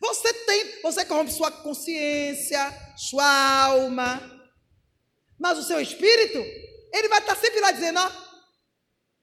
Você 0.00 0.34
tem, 0.44 0.82
você 0.82 1.04
corrompe 1.06 1.32
sua 1.32 1.50
consciência, 1.50 2.60
sua 2.96 3.64
alma. 3.64 4.38
Mas 5.38 5.58
o 5.58 5.62
seu 5.62 5.80
espírito, 5.80 6.38
ele 6.92 7.08
vai 7.08 7.20
estar 7.20 7.36
sempre 7.36 7.60
lá 7.60 7.70
dizendo, 7.70 7.98
ó, 7.98 8.27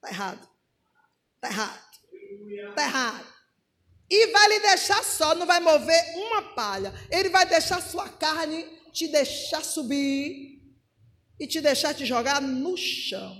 tá 0.00 0.08
errado. 0.08 0.48
Tá 1.40 1.48
errado. 1.48 1.86
Tá 2.74 2.82
errado. 2.82 3.36
E 4.08 4.26
vai 4.28 4.48
lhe 4.48 4.60
deixar 4.60 5.02
só, 5.02 5.34
não 5.34 5.46
vai 5.46 5.60
mover 5.60 6.16
uma 6.16 6.54
palha. 6.54 6.92
Ele 7.10 7.28
vai 7.28 7.46
deixar 7.46 7.82
sua 7.82 8.08
carne 8.08 8.64
te 8.92 9.08
deixar 9.08 9.62
subir 9.64 10.62
e 11.38 11.46
te 11.46 11.60
deixar 11.60 11.94
te 11.94 12.06
jogar 12.06 12.40
no 12.40 12.76
chão. 12.76 13.36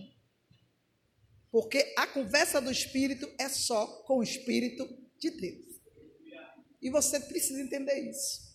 Porque 1.51 1.95
a 1.97 2.07
conversa 2.07 2.61
do 2.61 2.71
espírito 2.71 3.27
é 3.39 3.49
só 3.49 3.87
com 4.03 4.19
o 4.19 4.23
espírito 4.23 4.87
de 5.19 5.31
Deus. 5.31 5.67
E 6.83 6.91
você 6.91 7.19
precisa 7.21 7.61
entender 7.61 7.99
isso. 8.11 8.55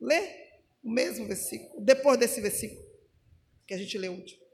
Lê 0.00 0.48
o 0.82 0.90
mesmo 0.90 1.26
versículo, 1.26 1.84
depois 1.84 2.18
desse 2.18 2.40
versículo 2.40 2.86
que 3.66 3.74
a 3.74 3.78
gente 3.78 3.96
leu 3.98 4.12
último. 4.12 4.47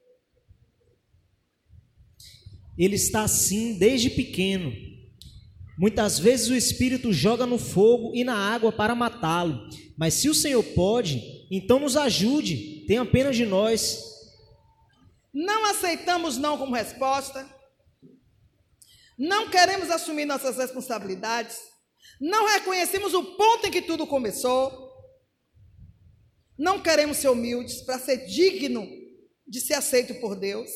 Ele 2.76 2.96
está 2.96 3.22
assim 3.22 3.74
desde 3.78 4.10
pequeno. 4.10 4.72
Muitas 5.78 6.18
vezes 6.18 6.48
o 6.48 6.54
Espírito 6.54 7.12
joga 7.12 7.46
no 7.46 7.58
fogo 7.58 8.12
e 8.14 8.22
na 8.22 8.36
água 8.36 8.72
para 8.72 8.94
matá-lo. 8.94 9.68
Mas 9.96 10.14
se 10.14 10.28
o 10.28 10.34
Senhor 10.34 10.62
pode, 10.62 11.46
então 11.50 11.80
nos 11.80 11.96
ajude, 11.96 12.84
tenha 12.86 13.04
pena 13.04 13.32
de 13.32 13.44
nós. 13.44 14.02
Não 15.32 15.66
aceitamos 15.66 16.36
não 16.36 16.56
como 16.56 16.74
resposta. 16.74 17.48
Não 19.18 19.50
queremos 19.50 19.90
assumir 19.90 20.24
nossas 20.24 20.56
responsabilidades. 20.56 21.58
Não 22.20 22.46
reconhecemos 22.46 23.14
o 23.14 23.36
ponto 23.36 23.66
em 23.66 23.70
que 23.70 23.82
tudo 23.82 24.06
começou. 24.06 24.92
Não 26.56 26.80
queremos 26.80 27.16
ser 27.16 27.28
humildes 27.28 27.82
para 27.82 27.98
ser 27.98 28.26
digno 28.26 28.88
de 29.46 29.60
ser 29.60 29.74
aceito 29.74 30.14
por 30.20 30.36
Deus. 30.36 30.70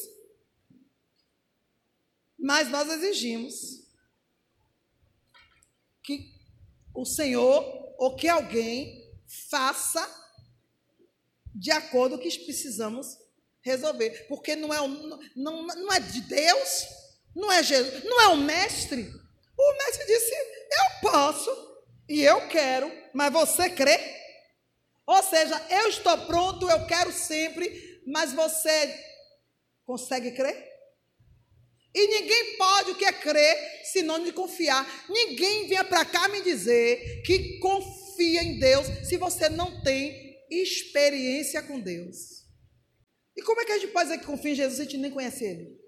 Mas 2.38 2.68
nós 2.68 2.88
exigimos 2.88 3.82
que 6.02 6.32
o 6.94 7.04
Senhor 7.04 7.64
ou 7.98 8.14
que 8.14 8.28
alguém 8.28 9.04
faça 9.50 10.06
de 11.54 11.70
acordo 11.70 12.16
com 12.16 12.24
o 12.24 12.30
que 12.30 12.44
precisamos 12.44 13.18
resolver. 13.60 14.26
Porque 14.28 14.54
não 14.54 14.72
é, 14.72 14.78
não, 15.36 15.66
não 15.66 15.92
é 15.92 16.00
de 16.00 16.20
Deus, 16.22 16.86
não 17.34 17.50
é 17.52 17.62
Jesus, 17.62 18.04
não 18.04 18.20
é 18.20 18.28
o 18.28 18.36
mestre. 18.36 19.10
O 19.56 19.72
mestre 19.72 20.06
disse: 20.06 20.32
Eu 20.32 21.10
posso 21.10 21.50
e 22.08 22.22
eu 22.22 22.48
quero, 22.48 22.90
mas 23.12 23.32
você 23.32 23.68
crê? 23.68 23.98
Ou 25.06 25.22
seja, 25.22 25.60
eu 25.70 25.88
estou 25.88 26.26
pronto, 26.26 26.70
eu 26.70 26.86
quero 26.86 27.12
sempre, 27.12 28.02
mas 28.06 28.32
você 28.32 29.04
consegue 29.84 30.32
crer? 30.32 30.67
E 31.94 32.06
ninguém 32.06 32.56
pode 32.56 32.90
o 32.90 32.94
que 32.94 33.04
é 33.04 33.12
crer, 33.12 33.82
senão 33.84 34.22
de 34.22 34.32
confiar. 34.32 34.86
Ninguém 35.08 35.66
venha 35.66 35.84
para 35.84 36.04
cá 36.04 36.28
me 36.28 36.42
dizer 36.42 37.22
que 37.22 37.58
confia 37.58 38.42
em 38.42 38.58
Deus 38.58 38.86
se 39.08 39.16
você 39.16 39.48
não 39.48 39.82
tem 39.82 40.36
experiência 40.50 41.62
com 41.62 41.80
Deus. 41.80 42.44
E 43.36 43.42
como 43.42 43.60
é 43.60 43.64
que 43.64 43.72
a 43.72 43.78
gente 43.78 43.92
pode 43.92 44.08
dizer 44.08 44.20
que 44.20 44.26
confia 44.26 44.52
em 44.52 44.56
Jesus 44.56 44.76
se 44.76 44.82
a 44.82 44.84
gente 44.84 44.98
nem 44.98 45.10
conhece 45.10 45.44
Ele? 45.44 45.78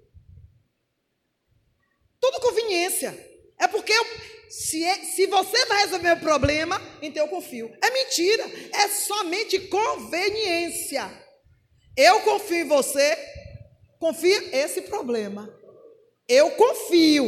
Tudo 2.20 2.40
conveniência. 2.40 3.28
É 3.58 3.66
porque 3.66 3.92
eu, 3.92 4.04
se, 4.48 4.82
é, 4.84 5.04
se 5.04 5.26
você 5.26 5.66
vai 5.66 5.82
resolver 5.82 6.12
o 6.12 6.20
problema, 6.20 6.80
então 7.02 7.24
eu 7.24 7.28
confio. 7.28 7.70
É 7.82 7.90
mentira. 7.90 8.44
É 8.72 8.88
somente 8.88 9.58
conveniência. 9.68 11.10
Eu 11.96 12.20
confio 12.20 12.58
em 12.58 12.68
você, 12.68 13.18
confia 13.98 14.56
esse 14.56 14.82
problema. 14.82 15.59
Eu 16.30 16.52
confio 16.52 17.26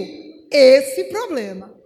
esse 0.49 1.03
problema. 1.05 1.77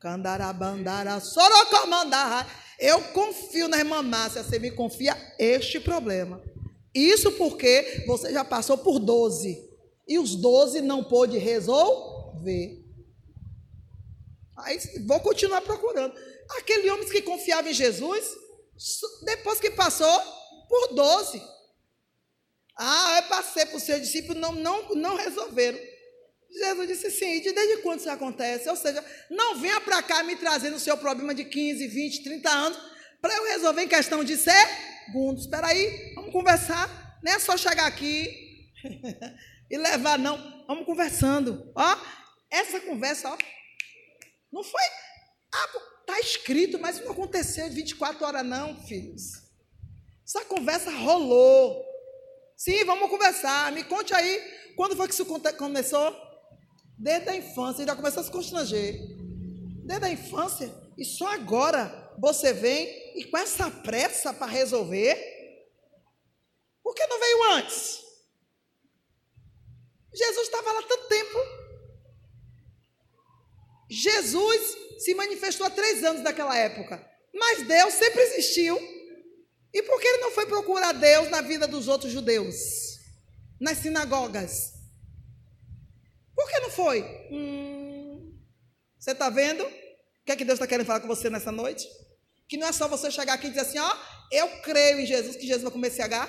Candarabandara, 0.00 1.20
sorocomandara. 1.20 2.44
Eu 2.80 3.00
confio 3.12 3.68
na 3.68 3.78
irmã 3.78 4.02
Márcia, 4.02 4.42
você 4.42 4.58
me 4.58 4.72
confia 4.72 5.16
este 5.38 5.78
problema. 5.78 6.42
Isso 6.92 7.30
porque 7.32 8.02
você 8.08 8.32
já 8.32 8.44
passou 8.44 8.76
por 8.76 8.98
12. 8.98 9.70
E 10.08 10.18
os 10.18 10.34
12 10.34 10.80
não 10.80 11.04
pôde 11.04 11.38
resolver. 11.38 12.84
Aí 14.58 14.80
vou 15.06 15.20
continuar 15.20 15.60
procurando. 15.60 16.12
Aquele 16.58 16.90
homem 16.90 17.08
que 17.08 17.22
confiava 17.22 17.70
em 17.70 17.72
Jesus, 17.72 18.26
depois 19.24 19.60
que 19.60 19.70
passou 19.70 20.20
por 20.68 20.92
12. 20.92 21.40
Ah, 22.76 23.20
eu 23.22 23.28
passei 23.28 23.64
os 23.72 23.84
seus 23.84 24.00
discípulos, 24.00 24.40
não, 24.40 24.50
não, 24.52 24.88
não 24.96 25.14
resolveram. 25.14 25.91
Jesus 26.52 26.88
disse 26.88 27.06
assim: 27.06 27.36
e 27.36 27.52
desde 27.52 27.78
quando 27.78 28.00
isso 28.00 28.10
acontece? 28.10 28.68
Ou 28.68 28.76
seja, 28.76 29.04
não 29.30 29.56
venha 29.56 29.80
para 29.80 30.02
cá 30.02 30.22
me 30.22 30.36
trazendo 30.36 30.76
o 30.76 30.80
seu 30.80 30.96
problema 30.98 31.34
de 31.34 31.44
15, 31.44 31.86
20, 31.86 32.22
30 32.22 32.50
anos 32.50 32.78
para 33.20 33.34
eu 33.34 33.44
resolver 33.46 33.82
em 33.82 33.88
questão 33.88 34.22
de 34.22 34.36
segundos. 34.36 35.44
Espera 35.44 35.68
aí, 35.68 36.12
vamos 36.14 36.32
conversar. 36.32 37.20
Não 37.22 37.32
é 37.32 37.38
só 37.38 37.56
chegar 37.56 37.86
aqui 37.86 38.68
e 39.70 39.78
levar, 39.78 40.18
não. 40.18 40.36
Vamos 40.66 40.84
conversando. 40.84 41.72
Ó, 41.74 41.98
essa 42.50 42.80
conversa, 42.80 43.30
ó, 43.30 43.38
não 44.52 44.62
foi. 44.62 44.82
Ah, 45.54 45.68
está 46.00 46.20
escrito, 46.20 46.78
mas 46.78 47.00
não 47.00 47.12
aconteceu 47.12 47.66
em 47.66 47.70
24 47.70 48.24
horas, 48.26 48.44
não, 48.44 48.76
filhos. 48.84 49.42
Essa 50.26 50.44
conversa 50.44 50.90
rolou. 50.90 51.84
Sim, 52.56 52.84
vamos 52.84 53.08
conversar. 53.08 53.72
Me 53.72 53.84
conte 53.84 54.14
aí, 54.14 54.40
quando 54.76 54.96
foi 54.96 55.08
que 55.08 55.14
isso 55.14 55.26
começou? 55.56 56.31
Desde 56.98 57.28
a 57.28 57.36
infância, 57.36 57.84
já 57.84 57.96
começou 57.96 58.20
a 58.20 58.24
se 58.24 58.30
constranger. 58.30 59.00
Desde 59.84 60.06
a 60.06 60.10
infância, 60.10 60.72
e 60.96 61.04
só 61.04 61.26
agora 61.32 62.14
você 62.18 62.52
vem 62.52 63.18
e 63.18 63.24
com 63.24 63.36
essa 63.36 63.70
pressa 63.70 64.32
para 64.32 64.46
resolver. 64.46 65.16
Por 66.82 66.94
que 66.94 67.06
não 67.06 67.18
veio 67.18 67.42
antes? 67.54 68.00
Jesus 70.14 70.46
estava 70.46 70.72
lá 70.72 70.82
tanto 70.82 71.08
tempo. 71.08 71.38
Jesus 73.88 74.76
se 74.98 75.14
manifestou 75.14 75.66
há 75.66 75.70
três 75.70 76.04
anos 76.04 76.22
daquela 76.22 76.56
época. 76.56 77.04
Mas 77.34 77.66
Deus 77.66 77.94
sempre 77.94 78.22
existiu. 78.22 78.78
E 79.72 79.82
por 79.82 80.00
que 80.00 80.06
ele 80.06 80.22
não 80.22 80.30
foi 80.30 80.46
procurar 80.46 80.92
Deus 80.92 81.30
na 81.30 81.40
vida 81.40 81.66
dos 81.66 81.88
outros 81.88 82.12
judeus? 82.12 82.98
Nas 83.58 83.78
sinagogas? 83.78 84.81
Que 86.52 86.60
não 86.60 86.70
foi? 86.70 87.02
Hum, 87.30 88.38
você 88.98 89.12
está 89.12 89.30
vendo? 89.30 89.64
O 89.64 90.24
que 90.26 90.32
é 90.32 90.36
que 90.36 90.44
Deus 90.44 90.58
está 90.58 90.66
querendo 90.66 90.86
falar 90.86 91.00
com 91.00 91.08
você 91.08 91.30
nessa 91.30 91.50
noite? 91.50 91.88
Que 92.46 92.58
não 92.58 92.66
é 92.66 92.72
só 92.72 92.86
você 92.86 93.10
chegar 93.10 93.32
aqui 93.32 93.46
e 93.46 93.50
dizer 93.50 93.62
assim, 93.62 93.78
ó, 93.78 93.96
eu 94.30 94.60
creio 94.60 95.00
em 95.00 95.06
Jesus, 95.06 95.34
que 95.34 95.46
Jesus 95.46 95.62
vai 95.62 95.72
comer 95.72 95.88
esse 95.88 96.02
H. 96.02 96.28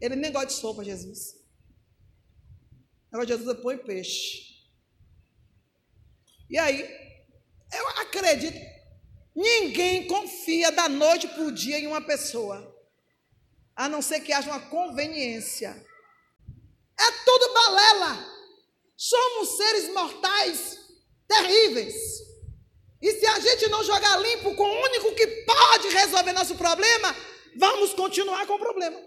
Ele 0.00 0.16
nem 0.16 0.32
gosta 0.32 0.48
de 0.48 0.54
sopa, 0.54 0.82
Jesus. 0.82 1.36
Agora 3.12 3.28
Jesus 3.28 3.48
é 3.48 3.62
põe 3.62 3.78
peixe. 3.78 4.58
E 6.50 6.58
aí, 6.58 6.82
eu 7.72 7.88
acredito, 8.00 8.58
ninguém 9.36 10.08
confia 10.08 10.72
da 10.72 10.88
noite 10.88 11.28
para 11.28 11.44
o 11.44 11.52
dia 11.52 11.78
em 11.78 11.86
uma 11.86 12.00
pessoa, 12.00 12.76
a 13.76 13.88
não 13.88 14.02
ser 14.02 14.18
que 14.20 14.32
haja 14.32 14.50
uma 14.50 14.68
conveniência. 14.68 15.70
É 16.98 17.12
tudo 17.24 17.54
balela. 17.54 18.37
Somos 18.98 19.56
seres 19.56 19.92
mortais 19.94 20.76
terríveis. 21.28 21.94
E 23.00 23.12
se 23.12 23.26
a 23.26 23.38
gente 23.38 23.68
não 23.68 23.84
jogar 23.84 24.16
limpo 24.16 24.56
com 24.56 24.64
o 24.64 24.82
único 24.86 25.14
que 25.14 25.24
pode 25.44 25.88
resolver 25.90 26.32
nosso 26.32 26.56
problema, 26.56 27.14
vamos 27.56 27.94
continuar 27.94 28.44
com 28.48 28.54
o 28.54 28.58
problema. 28.58 29.00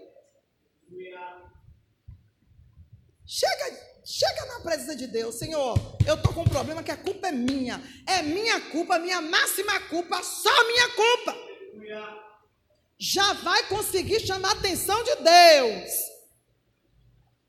Chega, 3.26 4.00
chega 4.02 4.46
na 4.46 4.60
presença 4.60 4.96
de 4.96 5.06
Deus, 5.08 5.34
Senhor. 5.34 5.76
Eu 6.06 6.14
estou 6.14 6.32
com 6.32 6.40
um 6.40 6.48
problema 6.48 6.82
que 6.82 6.90
a 6.90 6.96
culpa 6.96 7.28
é 7.28 7.32
minha. 7.32 7.78
É 8.06 8.22
minha 8.22 8.62
culpa, 8.70 8.98
minha 8.98 9.20
máxima 9.20 9.78
culpa, 9.90 10.22
só 10.22 10.66
minha 10.68 10.88
culpa. 10.88 11.36
Já 12.98 13.34
vai 13.34 13.68
conseguir 13.68 14.20
chamar 14.20 14.52
a 14.52 14.58
atenção 14.58 15.04
de 15.04 15.16
Deus. 15.16 15.90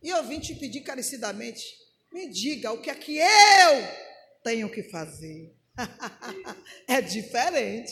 E 0.01 0.09
eu 0.09 0.21
vim 0.25 0.41
te 0.41 0.53
pedir 0.55 0.81
carecidamente 0.81 1.63
me 2.13 2.29
diga 2.29 2.71
o 2.71 2.79
que 2.79 2.91
é 2.91 2.95
que 2.95 3.17
eu 3.17 4.03
tenho 4.43 4.69
que 4.69 4.83
fazer. 4.83 5.51
é 6.87 7.01
diferente. 7.01 7.91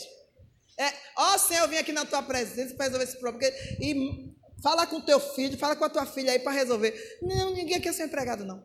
É, 0.78 0.92
ó 1.16 1.36
Senhor, 1.36 1.64
eu 1.64 1.68
vim 1.68 1.76
aqui 1.76 1.92
na 1.92 2.06
tua 2.06 2.22
presença 2.22 2.74
para 2.74 2.84
resolver 2.84 3.04
esse 3.04 3.18
problema. 3.18 3.54
E 3.80 4.32
fala 4.62 4.86
com 4.86 5.00
teu 5.00 5.18
filho, 5.18 5.58
fala 5.58 5.74
com 5.74 5.84
a 5.84 5.90
tua 5.90 6.06
filha 6.06 6.32
aí 6.32 6.38
para 6.38 6.52
resolver. 6.52 7.18
Não, 7.20 7.52
ninguém 7.52 7.76
aqui 7.76 7.88
é 7.88 7.92
seu 7.92 8.06
empregado, 8.06 8.44
não. 8.44 8.64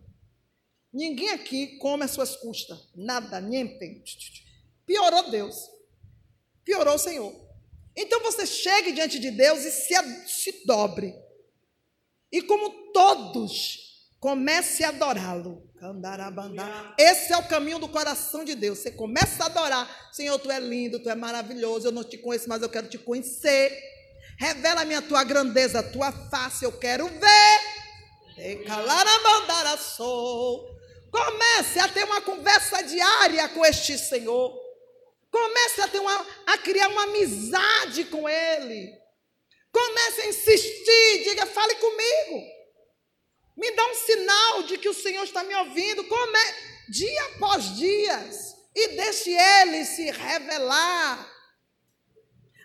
Ninguém 0.93 1.32
aqui 1.32 1.78
come 1.80 2.04
as 2.04 2.12
suas 2.12 2.36
custas. 2.36 2.78
Nada, 2.96 3.41
niente. 3.41 4.46
Piorou 4.86 5.30
Deus. 5.30 5.56
Piorou 6.63 6.96
o 6.96 7.00
Senhor. 7.00 7.34
Então 7.96 8.22
você 8.22 8.46
chegue 8.46 8.91
diante 8.91 9.20
de 9.20 9.32
Deus 9.32 9.65
e 9.65 9.72
se, 9.72 9.96
se 10.28 10.65
dobre. 10.65 11.15
E 12.32 12.43
como 12.43 12.91
todos 12.91 13.87
Comece 14.28 14.84
a 14.84 14.90
adorá-lo. 14.90 15.63
Esse 17.00 17.32
é 17.32 17.38
o 17.38 17.48
caminho 17.48 17.80
do 17.80 17.88
coração 17.88 18.44
de 18.44 18.56
Deus. 18.56 18.80
Você 18.80 18.92
começa 18.92 19.42
a 19.42 19.46
adorar. 19.46 20.10
Senhor, 20.12 20.38
tu 20.38 20.52
é 20.52 20.60
lindo, 20.60 21.02
tu 21.02 21.10
é 21.10 21.16
maravilhoso. 21.16 21.88
Eu 21.88 21.94
não 21.94 22.04
te 22.04 22.18
conheço, 22.18 22.50
mas 22.50 22.62
eu 22.62 22.68
quero 22.68 22.90
te 22.90 22.98
conhecer. 22.98 23.72
Revela-me 24.38 24.96
a 24.96 25.02
tua 25.02 25.24
grandeza, 25.24 25.80
a 25.80 25.84
tua 25.84 26.12
face. 26.12 26.66
Eu 26.66 26.74
quero 26.74 27.08
ver. 27.08 27.60
Comece 31.10 31.80
a 31.80 31.88
ter 31.88 32.04
uma 32.04 32.20
conversa 32.20 32.82
diária 32.82 33.48
com 33.48 33.66
este 33.66 33.98
Senhor. 33.98 34.60
Comece 35.32 35.80
a, 35.84 35.88
ter 35.88 36.00
uma, 36.00 36.28
a 36.48 36.58
criar 36.58 36.90
uma 36.90 37.04
amizade 37.04 38.04
com 38.04 38.28
Ele. 38.28 38.92
Comece 39.72 40.22
a 40.22 40.28
insistir. 40.28 41.24
Diga, 41.24 41.46
fale 41.46 41.76
comigo. 41.76 42.57
Me 43.58 43.72
dá 43.72 43.84
um 43.86 43.96
sinal 43.96 44.63
de 44.63 44.78
que 44.78 44.88
o 44.88 44.93
Senhor 44.93 45.24
está 45.24 45.43
me 45.43 45.56
ouvindo, 45.56 46.04
como 46.04 46.38
é, 46.38 46.56
dia 46.89 47.24
após 47.26 47.76
dias, 47.76 48.56
e 48.76 48.89
deixe 48.89 49.32
Ele 49.32 49.84
se 49.84 50.12
revelar. 50.12 51.34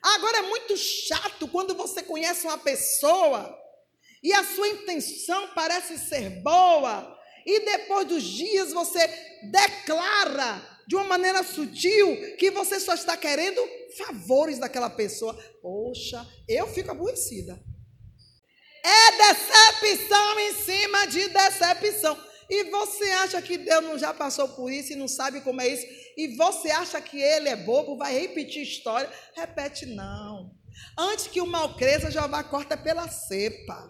Agora 0.02 0.38
é 0.38 0.42
muito 0.42 0.76
chato 0.76 1.48
quando 1.48 1.74
você 1.74 2.02
conhece 2.02 2.46
uma 2.46 2.58
pessoa 2.58 3.58
e 4.22 4.32
a 4.32 4.44
sua 4.44 4.68
intenção 4.68 5.48
parece 5.54 5.98
ser 5.98 6.42
boa, 6.42 7.18
e 7.44 7.60
depois 7.60 8.06
dos 8.06 8.22
dias 8.22 8.72
você 8.72 9.00
declara 9.50 10.62
de 10.86 10.94
uma 10.94 11.04
maneira 11.04 11.42
sutil 11.42 12.36
que 12.36 12.50
você 12.50 12.78
só 12.78 12.94
está 12.94 13.16
querendo 13.16 13.60
favores 13.96 14.58
daquela 14.58 14.90
pessoa. 14.90 15.34
Poxa, 15.60 16.24
eu 16.46 16.68
fico 16.68 16.90
aborrecida. 16.90 17.58
É 18.82 19.32
decepção 19.32 20.40
em 20.40 20.54
cima 20.54 21.06
de 21.06 21.28
decepção. 21.28 22.18
E 22.50 22.64
você 22.64 23.04
acha 23.04 23.40
que 23.40 23.56
Deus 23.56 23.82
não 23.82 23.98
já 23.98 24.12
passou 24.12 24.48
por 24.48 24.70
isso 24.70 24.92
e 24.92 24.96
não 24.96 25.08
sabe 25.08 25.40
como 25.40 25.60
é 25.60 25.68
isso? 25.68 25.86
E 26.16 26.36
você 26.36 26.70
acha 26.70 27.00
que 27.00 27.18
ele 27.18 27.48
é 27.48 27.56
bobo, 27.56 27.96
vai 27.96 28.12
repetir 28.12 28.62
história? 28.62 29.10
Repete 29.34 29.86
não. 29.86 30.50
Antes 30.98 31.28
que 31.28 31.40
o 31.40 31.46
mal 31.46 31.74
cresça, 31.76 32.10
Jeová 32.10 32.42
corta 32.42 32.76
pela 32.76 33.08
cepa. 33.08 33.88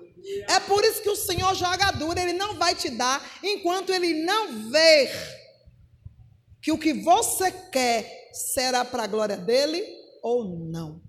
É 0.48 0.60
por 0.60 0.84
isso 0.84 1.02
que 1.02 1.08
o 1.08 1.16
Senhor 1.16 1.54
joga 1.54 1.90
duro, 1.90 2.18
ele 2.18 2.32
não 2.32 2.54
vai 2.54 2.74
te 2.74 2.88
dar 2.90 3.20
enquanto 3.42 3.92
ele 3.92 4.22
não 4.22 4.70
ver 4.70 5.10
que 6.62 6.70
o 6.70 6.78
que 6.78 6.92
você 6.92 7.50
quer 7.50 8.30
será 8.32 8.84
para 8.84 9.02
a 9.02 9.08
glória 9.08 9.36
dele 9.36 9.84
ou 10.22 10.44
não. 10.44 11.02